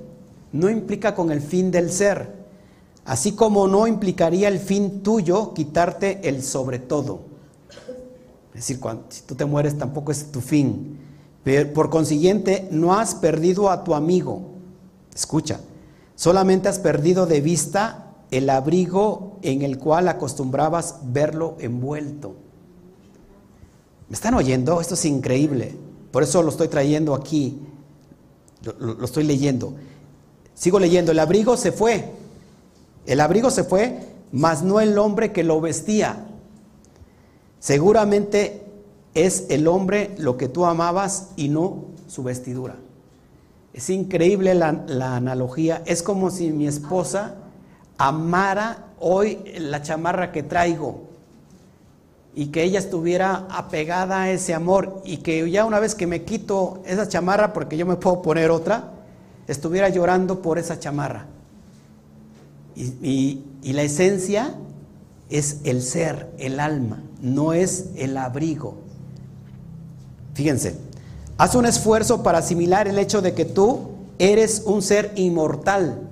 [0.52, 2.40] no implica con el fin del ser.
[3.06, 7.22] Así como no implicaría el fin tuyo quitarte el sobre todo.
[8.54, 11.00] Es decir, cuando, si tú te mueres tampoco es tu fin.
[11.74, 14.42] Por consiguiente, no has perdido a tu amigo.
[15.14, 15.60] Escucha,
[16.16, 22.36] solamente has perdido de vista el abrigo en el cual acostumbrabas verlo envuelto.
[24.08, 24.82] ¿Me están oyendo?
[24.82, 25.76] Esto es increíble.
[26.12, 27.60] Por eso lo estoy trayendo aquí.
[28.80, 29.74] Lo estoy leyendo.
[30.54, 31.12] Sigo leyendo.
[31.12, 32.12] El abrigo se fue,
[33.06, 34.00] el abrigo se fue,
[34.32, 36.28] mas no el hombre que lo vestía.
[37.60, 38.69] Seguramente
[39.14, 42.76] es el hombre lo que tú amabas y no su vestidura.
[43.74, 45.82] Es increíble la, la, analogía.
[45.86, 47.36] Es como si mi esposa
[47.98, 51.10] amara hoy la chamarra que traigo
[52.36, 56.24] y que ella estuviera apegada a ese amor y que ya una vez que me
[56.24, 58.92] quito esa chamarra, porque yo me puedo poner otra,
[59.48, 61.26] estuviera llorando por esa chamarra.
[62.76, 64.56] Y, la esencia
[65.30, 68.76] es el ser, el alma, no es el abrigo.
[70.40, 70.78] Fíjense,
[71.38, 76.08] haz un esfuerzo para asimilar el hecho de que tú eres un ser inmortal.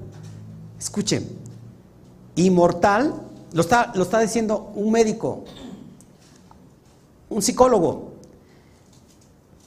[0.78, 1.30] Escuchen,
[2.36, 3.22] inmortal,
[3.54, 5.46] lo está, lo está diciendo un médico,
[7.30, 8.12] un psicólogo.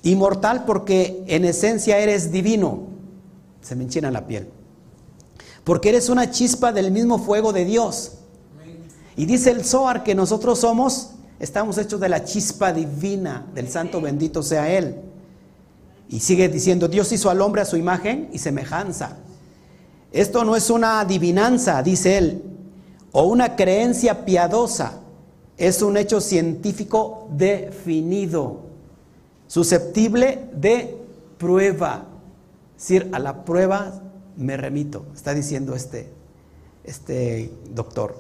[0.03, 2.81] Inmortal porque en esencia eres divino.
[3.63, 4.47] Se me enchina la piel
[5.65, 8.19] porque eres una chispa del mismo fuego de Dios.
[9.17, 14.01] Y dice el Zohar que nosotros somos, estamos hechos de la chispa divina del Santo
[14.01, 14.97] bendito sea Él.
[16.09, 19.17] Y sigue diciendo, Dios hizo al hombre a su imagen y semejanza.
[20.13, 22.43] Esto no es una adivinanza, dice él,
[23.13, 25.01] o una creencia piadosa,
[25.57, 28.63] es un hecho científico definido,
[29.47, 30.99] susceptible de
[31.39, 32.07] prueba.
[32.77, 34.03] Es decir, a la prueba
[34.37, 36.11] me remito, está diciendo este,
[36.83, 38.17] este doctor.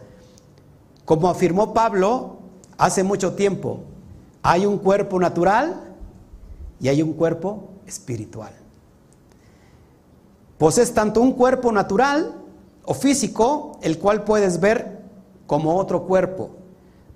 [1.05, 2.40] Como afirmó Pablo
[2.81, 3.81] hace mucho tiempo,
[4.43, 5.95] hay un cuerpo natural
[6.81, 8.55] y hay un cuerpo espiritual.
[10.57, 12.35] Posees tanto un cuerpo natural
[12.87, 14.99] o físico, el cual puedes ver
[15.47, 16.53] como otro cuerpo.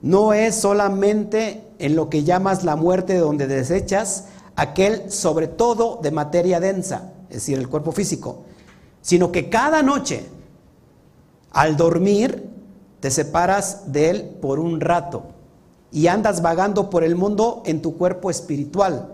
[0.03, 6.11] No es solamente en lo que llamas la muerte donde desechas aquel sobre todo de
[6.11, 8.45] materia densa, es decir, el cuerpo físico,
[9.01, 10.27] sino que cada noche
[11.53, 12.51] al dormir
[13.01, 15.34] te separas de él por un rato
[15.95, 19.11] y andas vagando por el mundo en tu cuerpo espiritual,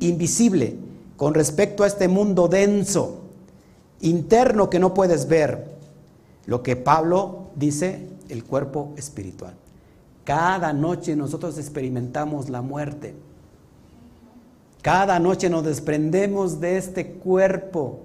[0.00, 0.78] invisible,
[1.18, 3.18] con respecto a este mundo denso,
[4.00, 5.76] interno que no puedes ver.
[6.46, 9.52] Lo que Pablo dice, el cuerpo espiritual.
[10.24, 13.14] Cada noche nosotros experimentamos la muerte.
[14.80, 18.00] Cada noche nos desprendemos de este cuerpo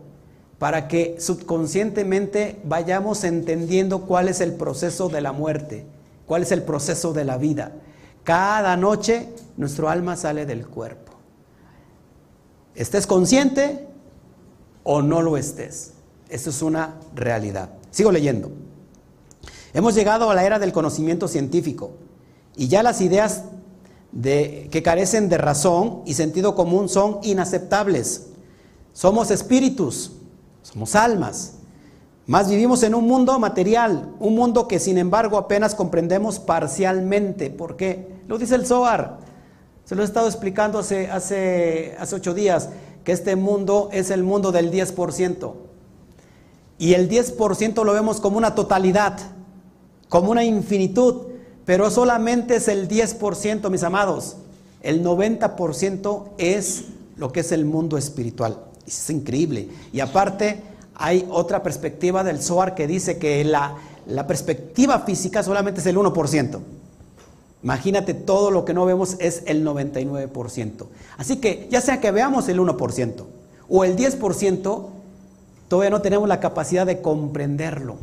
[0.60, 5.86] para que subconscientemente vayamos entendiendo cuál es el proceso de la muerte,
[6.28, 7.72] cuál es el proceso de la vida.
[8.24, 11.14] Cada noche nuestro alma sale del cuerpo.
[12.76, 13.88] Estés consciente
[14.84, 15.94] o no lo estés.
[16.30, 17.70] Eso es una realidad.
[17.92, 18.52] Sigo leyendo.
[19.74, 21.92] Hemos llegado a la era del conocimiento científico
[22.56, 23.44] y ya las ideas
[24.12, 28.28] de, que carecen de razón y sentido común son inaceptables.
[28.94, 30.12] Somos espíritus,
[30.62, 31.54] somos almas.
[32.28, 37.50] Más vivimos en un mundo material, un mundo que sin embargo apenas comprendemos parcialmente.
[37.50, 38.08] ¿Por qué?
[38.28, 39.20] Lo dice el Zohar.
[39.86, 42.70] Se lo he estado explicando hace, hace, hace ocho días,
[43.04, 45.54] que este mundo es el mundo del 10%.
[46.78, 49.20] Y el 10% lo vemos como una totalidad,
[50.10, 51.24] como una infinitud,
[51.66, 54.38] pero solamente es el 10%, mis amados.
[54.82, 56.86] El 90% es
[57.18, 58.66] lo que es el mundo espiritual.
[58.88, 59.70] Es increíble.
[59.94, 60.64] Y aparte,
[60.96, 63.76] hay otra perspectiva del Zohar que dice que la,
[64.06, 66.60] la perspectiva física solamente es el 1%.
[67.64, 70.86] Imagínate, todo lo que no vemos es el 99%.
[71.18, 73.26] Así que ya sea que veamos el 1%
[73.70, 74.88] o el 10%,
[75.68, 77.98] todavía no tenemos la capacidad de comprenderlo.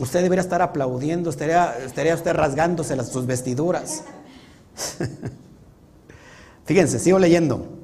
[0.00, 4.02] Usted debería estar aplaudiendo, estaría, estaría usted rasgándose las, sus vestiduras.
[6.64, 7.83] Fíjense, sigo leyendo.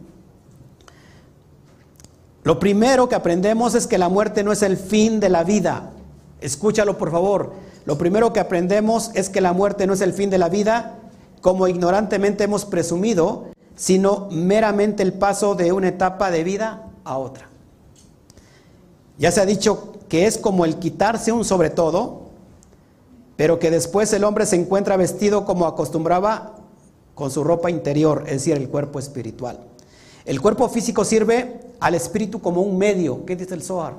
[2.51, 5.92] Lo primero que aprendemos es que la muerte no es el fin de la vida.
[6.40, 7.53] Escúchalo por favor.
[7.84, 10.98] Lo primero que aprendemos es que la muerte no es el fin de la vida,
[11.42, 13.44] como ignorantemente hemos presumido,
[13.76, 17.48] sino meramente el paso de una etapa de vida a otra.
[19.16, 22.30] Ya se ha dicho que es como el quitarse un sobre todo,
[23.36, 26.57] pero que después el hombre se encuentra vestido como acostumbraba
[27.14, 29.61] con su ropa interior, es decir, el cuerpo espiritual.
[30.24, 33.24] El cuerpo físico sirve al espíritu como un medio.
[33.24, 33.94] ¿Qué dice el Zohar?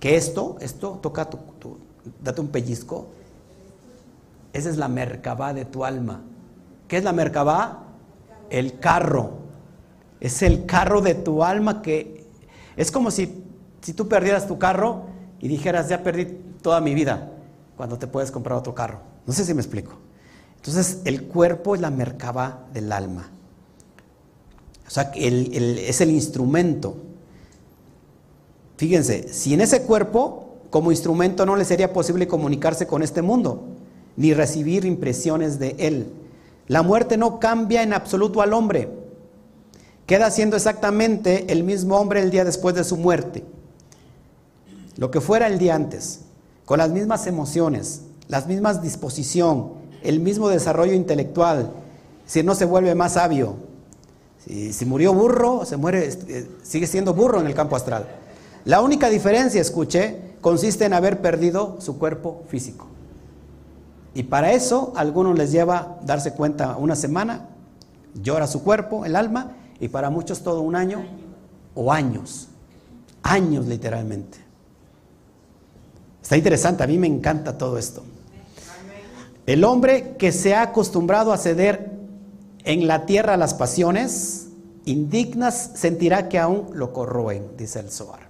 [0.00, 1.38] Que esto, esto, toca tu,
[2.22, 3.08] date un pellizco.
[4.52, 6.22] Esa es la mercabá de tu alma.
[6.86, 7.84] ¿Qué es la mercabá?
[8.48, 9.32] El carro.
[10.20, 12.26] Es el carro de tu alma que
[12.76, 13.44] es como si,
[13.82, 15.02] si tú perdieras tu carro
[15.40, 16.26] y dijeras, ya perdí
[16.62, 17.32] toda mi vida,
[17.76, 19.00] cuando te puedes comprar otro carro.
[19.26, 19.92] No sé si me explico.
[20.56, 23.30] Entonces, el cuerpo es la mercabá del alma.
[24.86, 26.96] O sea, es el instrumento.
[28.78, 33.64] Fíjense, si en ese cuerpo como instrumento no le sería posible comunicarse con este mundo,
[34.16, 36.12] ni recibir impresiones de él.
[36.68, 38.88] La muerte no cambia en absoluto al hombre.
[40.06, 43.44] Queda siendo exactamente el mismo hombre el día después de su muerte.
[44.96, 46.20] Lo que fuera el día antes,
[46.64, 49.72] con las mismas emociones, las mismas disposición,
[50.04, 51.72] el mismo desarrollo intelectual,
[52.26, 53.56] si no se vuelve más sabio.
[54.46, 58.06] Si, si murió burro, se muere, eh, sigue siendo burro en el campo astral.
[58.64, 62.86] La única diferencia, escuche, consiste en haber perdido su cuerpo físico.
[64.14, 67.48] Y para eso a algunos les lleva darse cuenta una semana,
[68.14, 71.04] llora su cuerpo, el alma, y para muchos todo un año
[71.74, 72.48] o años,
[73.22, 74.38] años literalmente.
[76.22, 78.02] Está interesante, a mí me encanta todo esto.
[79.46, 81.92] El hombre que se ha acostumbrado a ceder
[82.64, 84.48] en la tierra a las pasiones
[84.84, 88.27] indignas sentirá que aún lo corroen, dice el Zohar.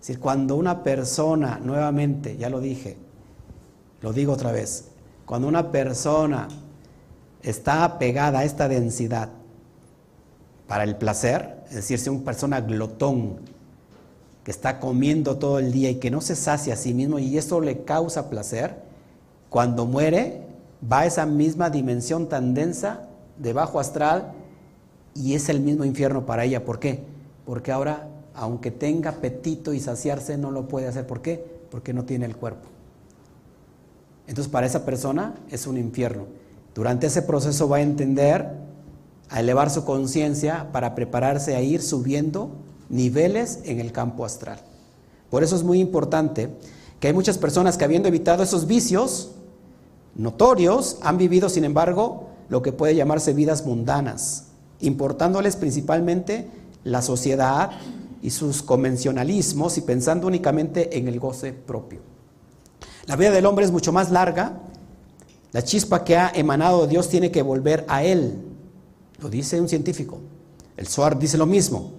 [0.00, 2.96] Es decir, cuando una persona, nuevamente, ya lo dije,
[4.00, 4.86] lo digo otra vez,
[5.26, 6.48] cuando una persona
[7.42, 9.28] está apegada a esta densidad
[10.66, 13.40] para el placer, es decir, si una persona glotón
[14.42, 17.36] que está comiendo todo el día y que no se sacia a sí mismo y
[17.36, 18.76] eso le causa placer,
[19.50, 20.46] cuando muere
[20.90, 24.32] va a esa misma dimensión tan densa de bajo astral
[25.14, 26.64] y es el mismo infierno para ella.
[26.64, 27.04] ¿Por qué?
[27.44, 28.08] Porque ahora
[28.40, 31.06] aunque tenga apetito y saciarse, no lo puede hacer.
[31.06, 31.44] ¿Por qué?
[31.70, 32.70] Porque no tiene el cuerpo.
[34.26, 36.24] Entonces para esa persona es un infierno.
[36.74, 38.48] Durante ese proceso va a entender,
[39.28, 42.52] a elevar su conciencia para prepararse a ir subiendo
[42.88, 44.58] niveles en el campo astral.
[45.28, 46.48] Por eso es muy importante
[46.98, 49.32] que hay muchas personas que habiendo evitado esos vicios
[50.14, 54.46] notorios, han vivido, sin embargo, lo que puede llamarse vidas mundanas,
[54.80, 56.48] importándoles principalmente
[56.84, 57.72] la sociedad
[58.22, 62.00] y sus convencionalismos y pensando únicamente en el goce propio.
[63.06, 64.60] La vida del hombre es mucho más larga.
[65.52, 68.34] La chispa que ha emanado Dios tiene que volver a Él.
[69.20, 70.18] Lo dice un científico.
[70.76, 71.92] El Suar dice lo mismo.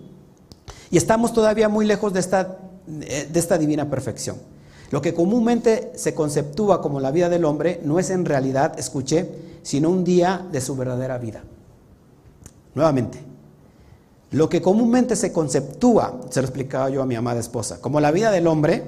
[0.89, 4.37] Y estamos todavía muy lejos de esta, de esta divina perfección.
[4.91, 9.29] Lo que comúnmente se conceptúa como la vida del hombre no es en realidad, escuché,
[9.63, 11.43] sino un día de su verdadera vida.
[12.75, 13.19] Nuevamente,
[14.31, 18.11] lo que comúnmente se conceptúa, se lo explicaba yo a mi amada esposa, como la
[18.11, 18.83] vida del hombre,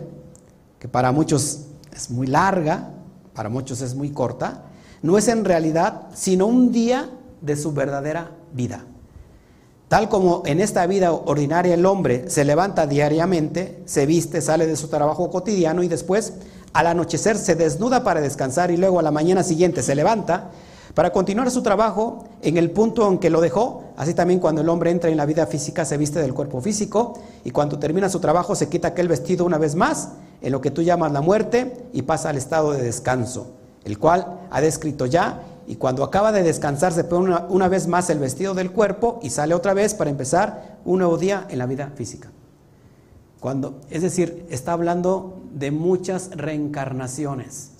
[0.79, 2.91] que para muchos es muy larga,
[3.33, 4.63] para muchos es muy corta,
[5.01, 7.09] no es en realidad sino un día
[7.41, 8.85] de su verdadera vida.
[9.89, 14.77] Tal como en esta vida ordinaria el hombre se levanta diariamente, se viste, sale de
[14.77, 16.33] su trabajo cotidiano y después
[16.71, 20.51] al anochecer se desnuda para descansar y luego a la mañana siguiente se levanta
[20.93, 24.69] para continuar su trabajo en el punto en que lo dejó, así también cuando el
[24.69, 28.19] hombre entra en la vida física se viste del cuerpo físico y cuando termina su
[28.19, 30.09] trabajo se quita aquel vestido una vez más
[30.41, 33.47] en lo que tú llamas la muerte y pasa al estado de descanso,
[33.85, 38.09] el cual ha descrito ya y cuando acaba de descansar se pone una, vez más
[38.09, 41.65] el vestido del cuerpo y sale otra vez para empezar un nuevo día en la
[41.65, 42.29] vida física.
[43.39, 47.71] Cuando, es decir, está hablando de muchas reencarnaciones,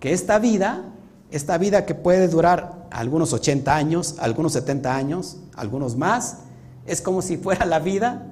[0.00, 0.94] que esta vida
[1.30, 6.38] esta vida que puede durar algunos 80 años, algunos 70 años, algunos más,
[6.86, 8.26] es como si fuera la vida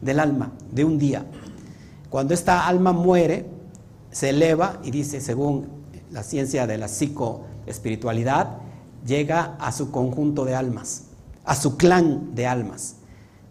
[0.00, 1.26] del alma, de un día.
[2.08, 3.46] Cuando esta alma muere,
[4.10, 5.68] se eleva y dice, según
[6.10, 8.58] la ciencia de la psicoespiritualidad,
[9.06, 11.04] llega a su conjunto de almas,
[11.44, 12.96] a su clan de almas,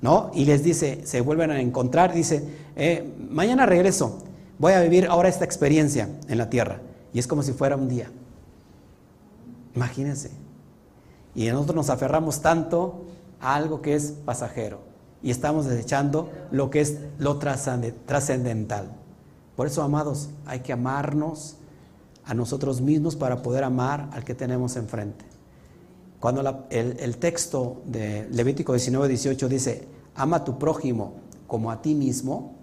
[0.01, 0.31] ¿no?
[0.33, 2.43] Y les dice, se vuelven a encontrar, dice,
[2.75, 4.19] eh, mañana regreso,
[4.57, 6.81] voy a vivir ahora esta experiencia en la tierra.
[7.13, 8.11] Y es como si fuera un día.
[9.75, 10.31] Imagínense.
[11.35, 13.05] Y nosotros nos aferramos tanto
[13.39, 14.79] a algo que es pasajero
[15.21, 18.91] y estamos desechando lo que es lo trascendental.
[19.55, 21.57] Por eso, amados, hay que amarnos
[22.25, 25.25] a nosotros mismos para poder amar al que tenemos enfrente.
[26.19, 31.13] Cuando el, el, texto de Levítico 19, 18 dice, ama a tu prójimo
[31.47, 32.55] como a ti mismo,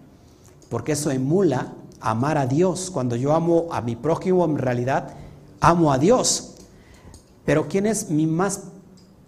[0.69, 2.91] porque eso emula amar a Dios.
[2.91, 5.09] Cuando yo amo a mi prójimo, en realidad
[5.61, 6.56] amo a Dios.
[7.47, 8.65] Pero ¿quién es mi más,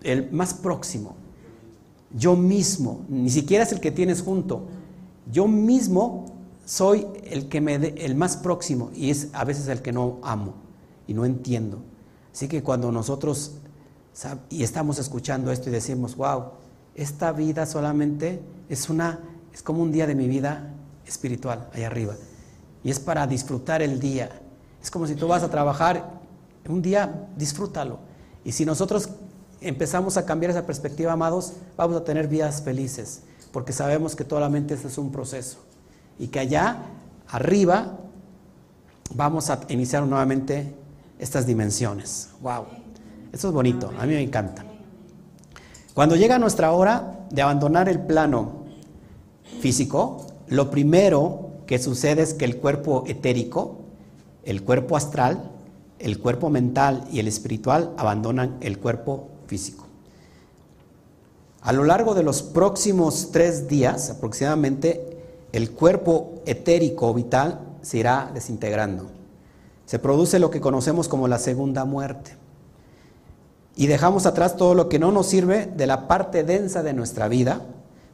[0.02, 1.14] el más próximo?
[2.12, 4.66] Yo mismo, ni siquiera es el que tienes junto.
[5.30, 6.26] Yo mismo
[6.66, 10.54] soy el que me el más próximo y es a veces el que no amo
[11.06, 11.78] y no entiendo.
[12.32, 13.52] Así que cuando nosotros
[14.50, 16.44] y estamos escuchando esto y decimos, wow,
[16.96, 19.20] esta vida solamente es una
[19.52, 20.74] es como un día de mi vida
[21.06, 22.16] espiritual allá arriba
[22.82, 24.28] y es para disfrutar el día.
[24.82, 26.18] Es como si tú vas a trabajar
[26.68, 27.98] un día, disfrútalo.
[28.44, 29.08] Y si nosotros
[29.60, 33.22] empezamos a cambiar esa perspectiva, amados, vamos a tener vidas felices,
[33.52, 35.58] porque sabemos que solamente este es un proceso
[36.18, 36.82] y que allá
[37.28, 37.98] arriba
[39.14, 40.74] vamos a iniciar nuevamente
[41.18, 42.30] estas dimensiones.
[42.40, 42.66] Wow,
[43.32, 44.64] esto es bonito, a mí me encanta.
[45.94, 48.64] Cuando llega nuestra hora de abandonar el plano
[49.60, 53.80] físico, lo primero que sucede es que el cuerpo etérico,
[54.44, 55.50] el cuerpo astral,
[55.98, 59.86] el cuerpo mental y el espiritual abandonan el cuerpo físico.
[61.60, 65.18] A lo largo de los próximos tres días aproximadamente,
[65.52, 69.06] el cuerpo etérico vital se irá desintegrando.
[69.86, 72.36] Se produce lo que conocemos como la segunda muerte.
[73.76, 77.28] Y dejamos atrás todo lo que no nos sirve de la parte densa de nuestra
[77.28, 77.62] vida,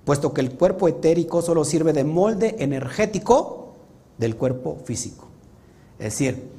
[0.04, 3.74] puesto que el cuerpo etérico solo sirve de molde energético
[4.18, 5.26] del cuerpo físico.
[5.98, 6.50] Es decir,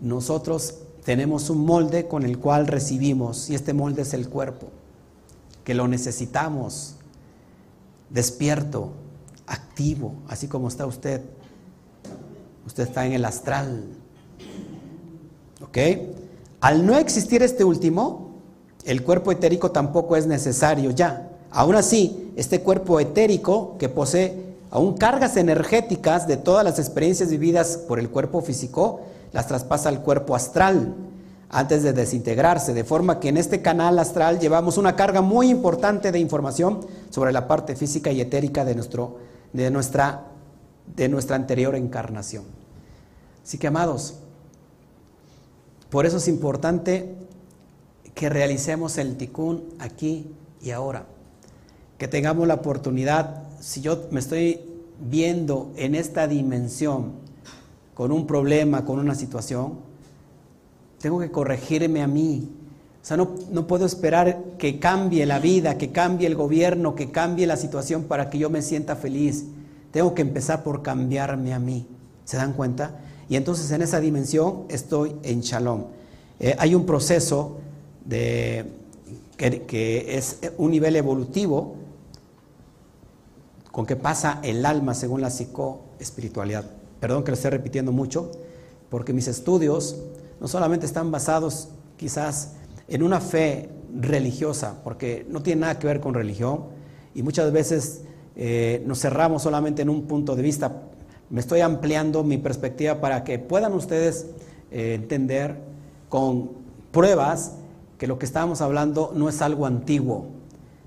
[0.00, 0.74] nosotros
[1.04, 4.68] tenemos un molde con el cual recibimos y este molde es el cuerpo,
[5.64, 6.96] que lo necesitamos
[8.10, 8.90] despierto,
[9.46, 11.22] activo, así como está usted.
[12.66, 13.84] Usted está en el astral.
[15.62, 15.78] ¿Ok?
[16.60, 18.30] Al no existir este último,
[18.84, 21.30] el cuerpo etérico tampoco es necesario ya.
[21.50, 27.76] Aún así, este cuerpo etérico que posee aún cargas energéticas de todas las experiencias vividas
[27.76, 29.00] por el cuerpo físico,
[29.32, 30.94] las traspasa al cuerpo astral
[31.48, 36.10] antes de desintegrarse, de forma que en este canal astral llevamos una carga muy importante
[36.12, 39.18] de información sobre la parte física y etérica de, nuestro,
[39.52, 40.24] de, nuestra,
[40.96, 42.44] de nuestra anterior encarnación.
[43.44, 44.14] Así que, amados,
[45.88, 47.14] por eso es importante
[48.14, 51.06] que realicemos el ticún aquí y ahora,
[51.96, 54.60] que tengamos la oportunidad, si yo me estoy
[55.00, 57.12] viendo en esta dimensión,
[57.96, 59.72] con un problema, con una situación,
[61.00, 62.46] tengo que corregirme a mí.
[63.02, 67.10] O sea, no, no puedo esperar que cambie la vida, que cambie el gobierno, que
[67.10, 69.46] cambie la situación para que yo me sienta feliz.
[69.92, 71.86] Tengo que empezar por cambiarme a mí.
[72.26, 73.00] ¿Se dan cuenta?
[73.30, 75.84] Y entonces en esa dimensión estoy en shalom.
[76.38, 77.56] Eh, hay un proceso
[78.04, 78.66] de,
[79.38, 81.76] que, es un nivel evolutivo
[83.72, 86.75] con que pasa el alma según la psicoespiritualidad.
[87.00, 88.30] Perdón que lo esté repitiendo mucho,
[88.88, 89.96] porque mis estudios
[90.40, 92.52] no solamente están basados quizás
[92.88, 93.68] en una fe
[93.98, 96.64] religiosa, porque no tiene nada que ver con religión,
[97.14, 98.02] y muchas veces
[98.36, 100.82] eh, nos cerramos solamente en un punto de vista.
[101.30, 104.26] Me estoy ampliando mi perspectiva para que puedan ustedes
[104.70, 105.56] eh, entender
[106.08, 106.50] con
[106.92, 107.52] pruebas
[107.98, 110.26] que lo que estamos hablando no es algo antiguo,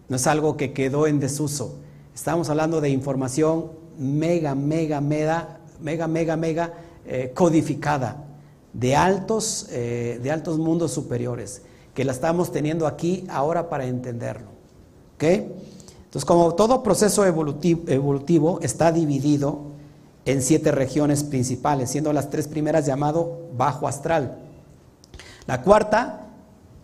[0.07, 1.79] no es algo que quedó en desuso.
[2.13, 6.73] Estamos hablando de información mega, mega, mega, mega, mega, mega
[7.05, 8.25] eh, codificada,
[8.73, 11.63] de altos, eh, de altos mundos superiores,
[11.93, 14.47] que la estamos teniendo aquí ahora para entenderlo.
[15.15, 15.23] ¿Ok?
[15.23, 19.69] Entonces, como todo proceso evolutivo, evolutivo está dividido
[20.25, 24.37] en siete regiones principales, siendo las tres primeras llamado bajo astral.
[25.47, 26.27] La cuarta,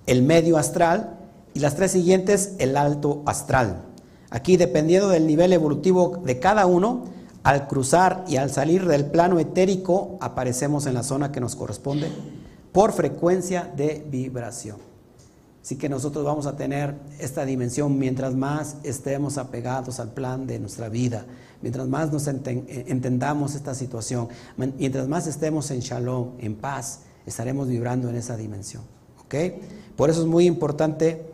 [0.07, 1.19] el medio astral,
[1.53, 3.83] y las tres siguientes, el alto astral.
[4.29, 7.05] Aquí, dependiendo del nivel evolutivo de cada uno,
[7.45, 12.11] al cruzar y al salir del plano etérico, aparecemos en la zona que nos corresponde
[12.71, 14.77] por frecuencia de vibración.
[15.61, 20.57] Así que nosotros vamos a tener esta dimensión mientras más estemos apegados al plan de
[20.57, 21.27] nuestra vida,
[21.61, 22.33] mientras más nos eh,
[22.87, 24.27] entendamos esta situación,
[24.57, 28.81] mientras más estemos en shalom, en paz, estaremos vibrando en esa dimensión.
[29.23, 29.35] ¿ok?
[29.95, 31.27] Por eso es muy importante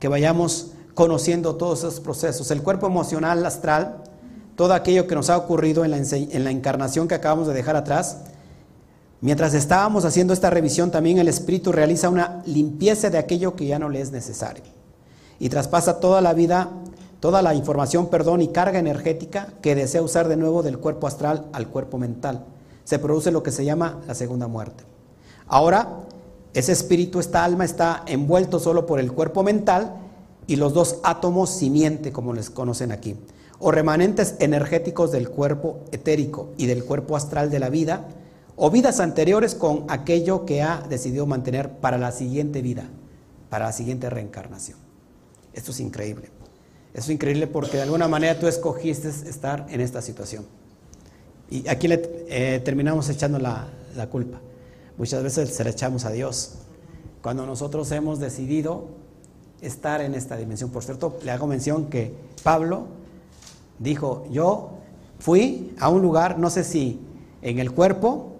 [0.00, 2.50] que vayamos conociendo todos esos procesos.
[2.50, 4.01] El cuerpo emocional astral
[4.56, 8.18] todo aquello que nos ha ocurrido en la, encarnación que acabamos de dejar atrás.
[9.20, 13.78] Mientras estábamos haciendo esta revisión, también el Espíritu realiza una limpieza de aquello que ya
[13.78, 14.64] no le es necesario.
[15.38, 16.70] Y traspasa toda la vida,
[17.20, 21.46] toda la información, perdón, y carga energética que desea usar de nuevo del cuerpo astral
[21.52, 22.44] al cuerpo mental.
[22.84, 24.84] Se produce lo que se llama la segunda muerte.
[25.46, 26.00] Ahora,
[26.52, 29.94] ese espíritu, esta alma está envuelto solo por el cuerpo mental
[30.46, 33.16] y los dos átomos simiente, como les conocen aquí
[33.64, 38.08] o remanentes energéticos del cuerpo etérico y del cuerpo astral de la vida,
[38.56, 42.88] o vidas anteriores con aquello que ha decidido mantener para la siguiente vida,
[43.50, 44.78] para la siguiente reencarnación.
[45.52, 46.28] Esto es increíble.
[46.92, 50.44] Esto es increíble porque de alguna manera tú escogiste estar en esta situación.
[51.48, 53.68] Y aquí le eh, terminamos echando la,
[54.10, 54.40] culpa.
[54.98, 56.54] Muchas veces se la echamos a Dios.
[57.22, 58.88] Cuando nosotros hemos decidido
[59.60, 60.70] estar en esta dimensión.
[60.70, 63.01] Por cierto, le hago mención que Pablo
[63.78, 64.70] dijo, yo
[65.18, 67.00] fui a un lugar, no sé si
[67.42, 68.32] en el cuerpo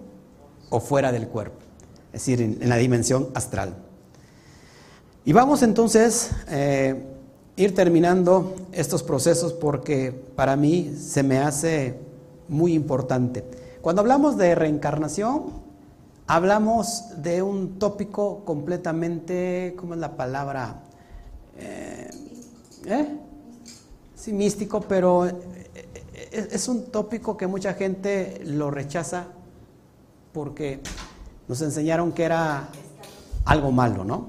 [0.69, 1.57] o fuera del cuerpo,
[2.07, 3.75] es decir, en, la dimensión astral.
[5.25, 7.03] Y vamos entonces a eh,
[7.55, 11.97] ir terminando estos procesos porque para mí se me hace
[12.47, 13.43] muy importante.
[13.81, 15.63] Cuando hablamos de reencarnación,
[16.27, 20.83] hablamos de un tópico completamente, ¿cómo es la palabra?
[21.57, 22.09] Eh,
[22.85, 23.17] ¿eh?
[24.23, 25.35] Sí, místico, pero eh,
[26.13, 29.25] eh, es un tópico que mucha gente lo rechaza
[30.31, 30.79] porque
[31.49, 32.69] nos enseñaron que era
[33.43, 34.27] algo malo, ¿no?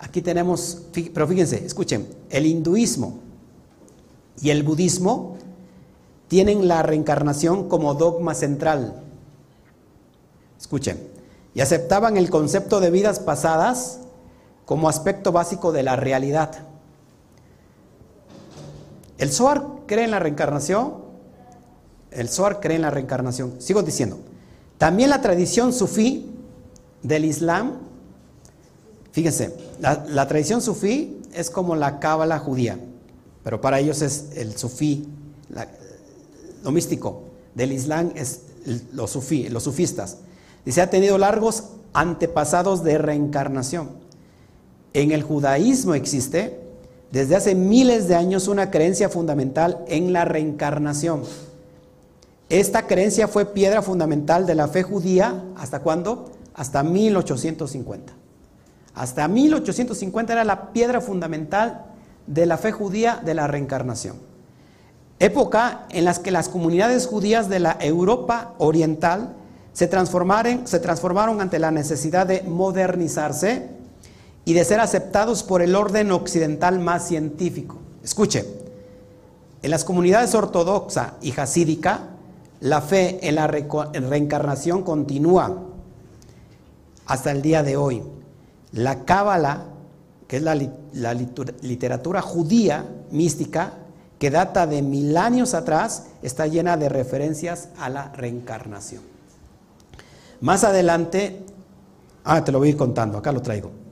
[0.00, 0.82] Aquí tenemos,
[1.14, 3.20] pero fíjense, escuchen, el hinduismo
[4.42, 5.38] y el budismo
[6.28, 9.02] tienen la reencarnación como dogma central.
[10.60, 11.08] Escuchen,
[11.54, 14.00] y aceptaban el concepto de vidas pasadas
[14.66, 16.73] como aspecto básico de la realidad.
[19.18, 20.94] ¿El Zohar cree en la reencarnación?
[22.10, 23.54] El Zohar cree en la reencarnación.
[23.60, 24.18] Sigo diciendo.
[24.78, 26.30] También la tradición sufí
[27.02, 27.78] del Islam,
[29.12, 32.78] fíjense, la, tradición sufí es como la cábala judía,
[33.42, 35.06] pero para ellos es el sufí,
[36.62, 37.22] lo místico.
[37.54, 38.40] Del Islam es
[38.92, 40.16] los sufí, los sufistas.
[40.64, 43.90] Dice, ha tenido largos antepasados de reencarnación.
[44.94, 46.63] En el judaísmo existe
[47.14, 51.22] desde hace miles de años una creencia fundamental en la reencarnación.
[52.48, 56.32] Esta creencia fue piedra fundamental de la fe judía, ¿hasta cuándo?
[56.54, 58.12] Hasta 1850.
[58.96, 61.84] Hasta 1850 era la piedra fundamental
[62.26, 64.16] de la fe judía de la reencarnación.
[65.20, 69.36] Época en la que las comunidades judías de la Europa oriental
[69.72, 73.68] se transformaron, se transformaron ante la necesidad de modernizarse
[74.44, 77.78] y de ser aceptados por el orden occidental más científico.
[78.02, 78.44] Escuche,
[79.62, 82.10] en las comunidades ortodoxa y jasídica,
[82.60, 85.62] la fe en la reencarnación continúa
[87.06, 88.02] hasta el día de hoy.
[88.72, 89.64] La Cábala,
[90.28, 93.74] que es la, literatura judía mística,
[94.18, 99.02] que data de mil años atrás, está llena de referencias a la reencarnación.
[100.40, 101.44] Más adelante,
[102.24, 103.83] ah, te lo voy a ir contando, acá lo traigo.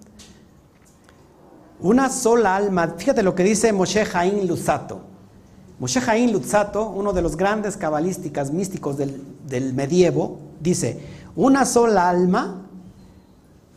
[1.82, 5.00] Una sola alma, fíjate lo que dice Moshe Haim Luzato.
[5.80, 11.00] Moshe Haim Luzato, uno de los grandes cabalísticas místicos del, medievo, dice,
[11.34, 12.68] una sola alma,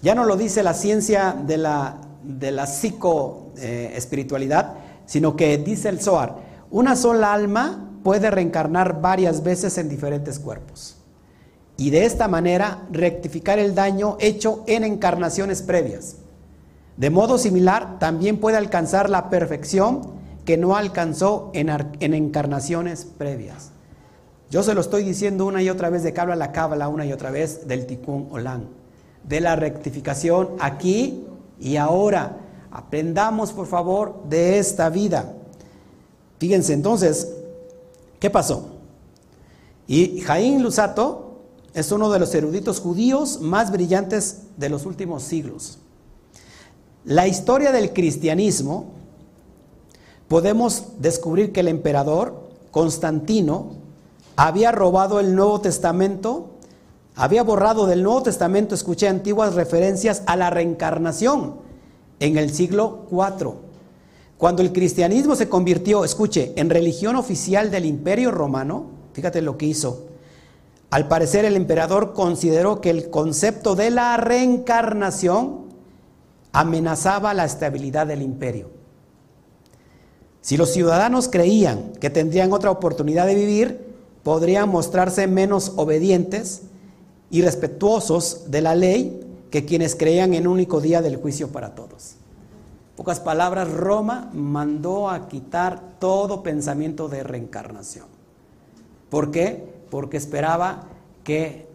[0.03, 4.73] ya no lo dice la ciencia de la, de la psicoespiritualidad,
[5.07, 6.36] sino que dice el Zohar,
[6.69, 10.98] una sola alma puede reencarnar varias veces en diferentes cuerpos
[11.77, 16.18] y de esta manera rectificar el daño hecho en encarnaciones previas.
[16.98, 20.16] De modo similar, también puede alcanzar la perfección
[20.46, 21.70] que no alcanzó en,
[22.14, 23.72] encarnaciones previas.
[24.50, 27.06] Yo se lo estoy diciendo una y otra vez de que habla la cábala una
[27.06, 28.66] y otra vez del tikkun olam,
[29.24, 31.26] de la rectificación aquí
[31.60, 32.38] y ahora.
[32.72, 35.34] Aprendamos, por favor, de esta vida.
[36.40, 37.34] Fíjense entonces,
[38.20, 38.70] ¿qué pasó?
[39.88, 41.42] Y Jaín Lusato
[41.74, 45.80] es uno de los eruditos judíos más brillantes de los últimos siglos.
[47.06, 48.86] La historia del cristianismo,
[50.27, 53.73] podemos descubrir que el emperador Constantino
[54.36, 56.48] había robado el Nuevo Testamento,
[57.15, 61.57] había borrado del Nuevo Testamento, escuché antiguas referencias a la reencarnación
[62.19, 63.53] en el siglo IV.
[64.40, 69.68] Cuando el cristianismo se convirtió, escuche, en religión oficial del imperio romano, fíjate lo que
[69.68, 70.07] hizo.
[70.90, 75.65] Al parecer el emperador consideró que el concepto de la reencarnación
[76.56, 78.69] amenazaba la estabilidad del imperio.
[80.40, 86.61] Si los ciudadanos creían que tendrían otra oportunidad de vivir, podrían mostrarse menos obedientes
[87.30, 89.22] y respetuosos de la ley
[89.52, 92.15] que quienes creían en un único día del juicio para todos.
[92.95, 98.06] Pocas palabras, Roma mandó a quitar todo pensamiento de reencarnación.
[99.10, 99.73] ¿Por qué?
[99.90, 100.86] Porque esperaba
[101.26, 101.68] que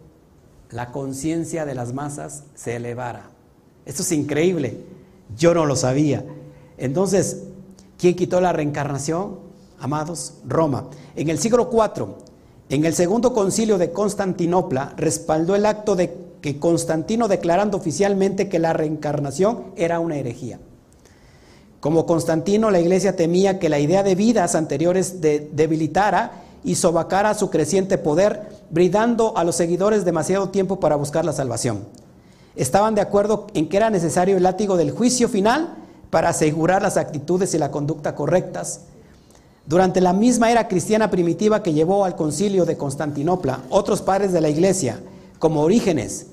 [0.71, 3.29] la conciencia de las masas se elevara.
[3.85, 4.77] Esto es increíble.
[5.37, 6.25] Yo no lo sabía.
[6.77, 7.43] Entonces,
[7.97, 9.39] ¿quién quitó la reencarnación?
[9.79, 10.89] Amados, Roma.
[11.15, 12.07] En el siglo IV,
[12.69, 18.59] en el segundo concilio de Constantinopla, respaldó el acto de que Constantino declarando oficialmente que
[18.59, 20.59] la reencarnación era una herejía.
[21.79, 27.49] Como Constantino, la iglesia temía que la idea de vidas anteriores debilitara y sobacara su
[27.49, 31.79] creciente poder, brindando a los seguidores demasiado tiempo para buscar la salvación
[32.55, 35.75] estaban de acuerdo en que era necesario el látigo del juicio final
[36.09, 38.81] para asegurar las actitudes y la conducta correctas.
[39.65, 44.41] Durante la misma era cristiana primitiva que llevó al concilio de Constantinopla, otros padres de
[44.41, 44.99] la iglesia,
[45.39, 46.27] como Orígenes,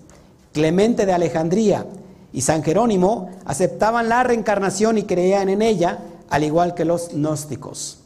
[0.52, 1.86] Clemente de Alejandría
[2.32, 5.98] y San Jerónimo, aceptaban la reencarnación y creían en ella,
[6.30, 7.98] al igual que los gnósticos.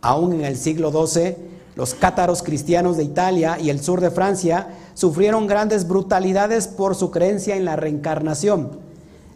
[0.00, 1.36] Aún en el siglo XII,
[1.76, 7.10] los cátaros cristianos de Italia y el sur de Francia sufrieron grandes brutalidades por su
[7.10, 8.70] creencia en la reencarnación.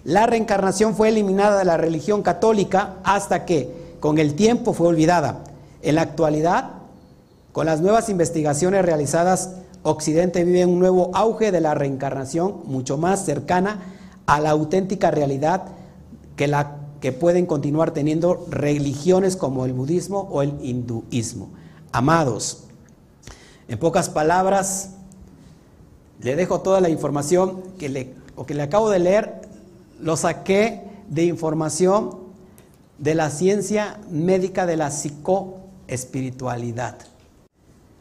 [0.05, 5.45] La reencarnación fue eliminada de la religión católica hasta que, con el tiempo, fue olvidada.
[5.81, 6.71] En la actualidad,
[7.53, 9.53] con las nuevas investigaciones realizadas,
[9.83, 13.81] Occidente vive un nuevo auge de la reencarnación mucho más cercana
[14.27, 15.65] a la auténtica realidad
[16.37, 21.51] que la que pueden continuar teniendo religiones como el budismo o el hinduismo.
[21.95, 22.65] Amados,
[23.69, 24.91] en pocas palabras,
[26.21, 29.43] le dejo toda la información que le, o que le acabo de leer,
[30.01, 32.19] lo saqué de información
[32.99, 36.99] de la ciencia médica de la psicoespiritualidad,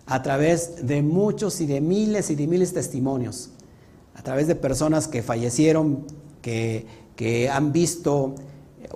[0.07, 3.52] a través de muchos y de miles y de miles de testimonios,
[4.15, 6.07] a través de personas que fallecieron,
[6.41, 8.34] que, que han visto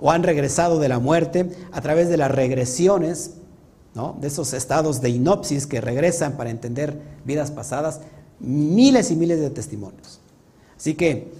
[0.00, 3.34] o han regresado de la muerte, a través de las regresiones,
[3.94, 8.00] de esos estados de inopsis que regresan para entender vidas pasadas,
[8.38, 10.20] miles y miles de testimonios.
[10.76, 11.32] Así que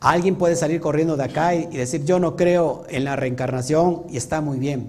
[0.00, 4.16] alguien puede salir corriendo de acá y, decir, yo no creo en la reencarnación y
[4.16, 4.88] está muy bien.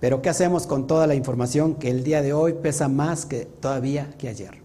[0.00, 3.44] Pero ¿qué hacemos con toda la información que el día de hoy pesa más que
[3.44, 4.62] todavía que ayer?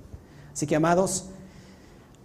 [0.54, 1.26] Así que, amados,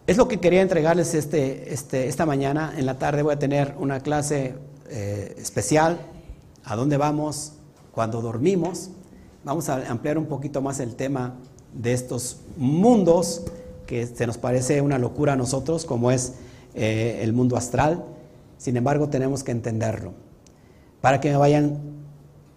[0.06, 2.72] es lo que quería entregarles este, este, esta mañana.
[2.76, 4.54] En la tarde voy a tener una clase
[4.88, 5.98] eh, especial.
[6.62, 7.54] ¿A dónde vamos
[8.01, 8.89] cuando dormimos?
[9.44, 11.35] Vamos a ampliar un poquito más el tema
[11.74, 13.43] de estos mundos
[13.86, 16.32] que se nos parece una locura a nosotros, como es
[16.74, 18.02] eh, el mundo astral.
[18.56, 20.14] Sin embargo, tenemos que entenderlo
[21.02, 21.78] para que me vayan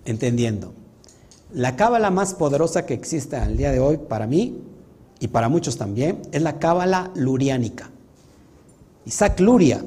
[0.06, 0.72] entendiendo.
[1.52, 4.62] La cábala más poderosa que existe al día de hoy para mí
[5.20, 7.90] y para muchos también es la cábala luriánica.
[9.06, 9.84] Isaac Luria,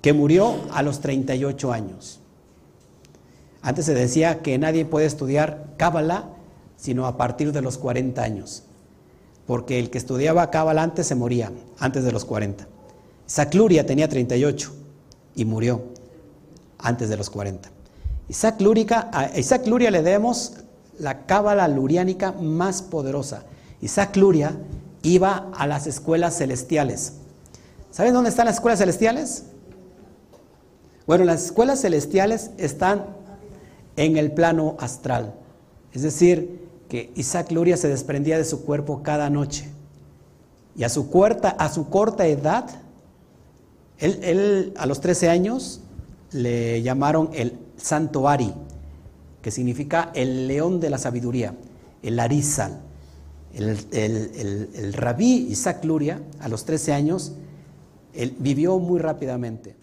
[0.00, 2.22] que murió a los 38 años.
[3.66, 6.28] Antes se decía que nadie puede estudiar cábala
[6.76, 8.62] sino a partir de los 40 años,
[9.44, 12.64] porque el que estudiaba cábala antes se moría, antes de los 40.
[13.26, 14.72] Isaac Luria tenía 38
[15.34, 15.82] y murió
[16.78, 17.68] antes de los 40.
[18.28, 18.62] Isaac,
[19.12, 20.58] a Isaac Luria le demos
[21.00, 23.46] la cábala luriánica más poderosa.
[23.80, 24.56] Isaac Luria
[25.02, 27.14] iba a las escuelas celestiales.
[27.90, 29.42] ¿Saben dónde están las escuelas celestiales?
[31.08, 33.15] Bueno, las escuelas celestiales están
[33.96, 35.34] en el plano astral.
[35.92, 39.68] Es decir, que Isaac Luria se desprendía de su cuerpo cada noche.
[40.76, 42.68] Y a su, corta, a su corta edad,
[43.98, 45.80] él, a los 13 años
[46.32, 48.52] le llamaron el Santo Ari,
[49.40, 51.54] que significa el león de la sabiduría,
[52.02, 52.82] el Arizal.
[53.54, 57.32] El, el, rabí Isaac Luria, a los 13 años,
[58.12, 59.76] él vivió muy rápidamente.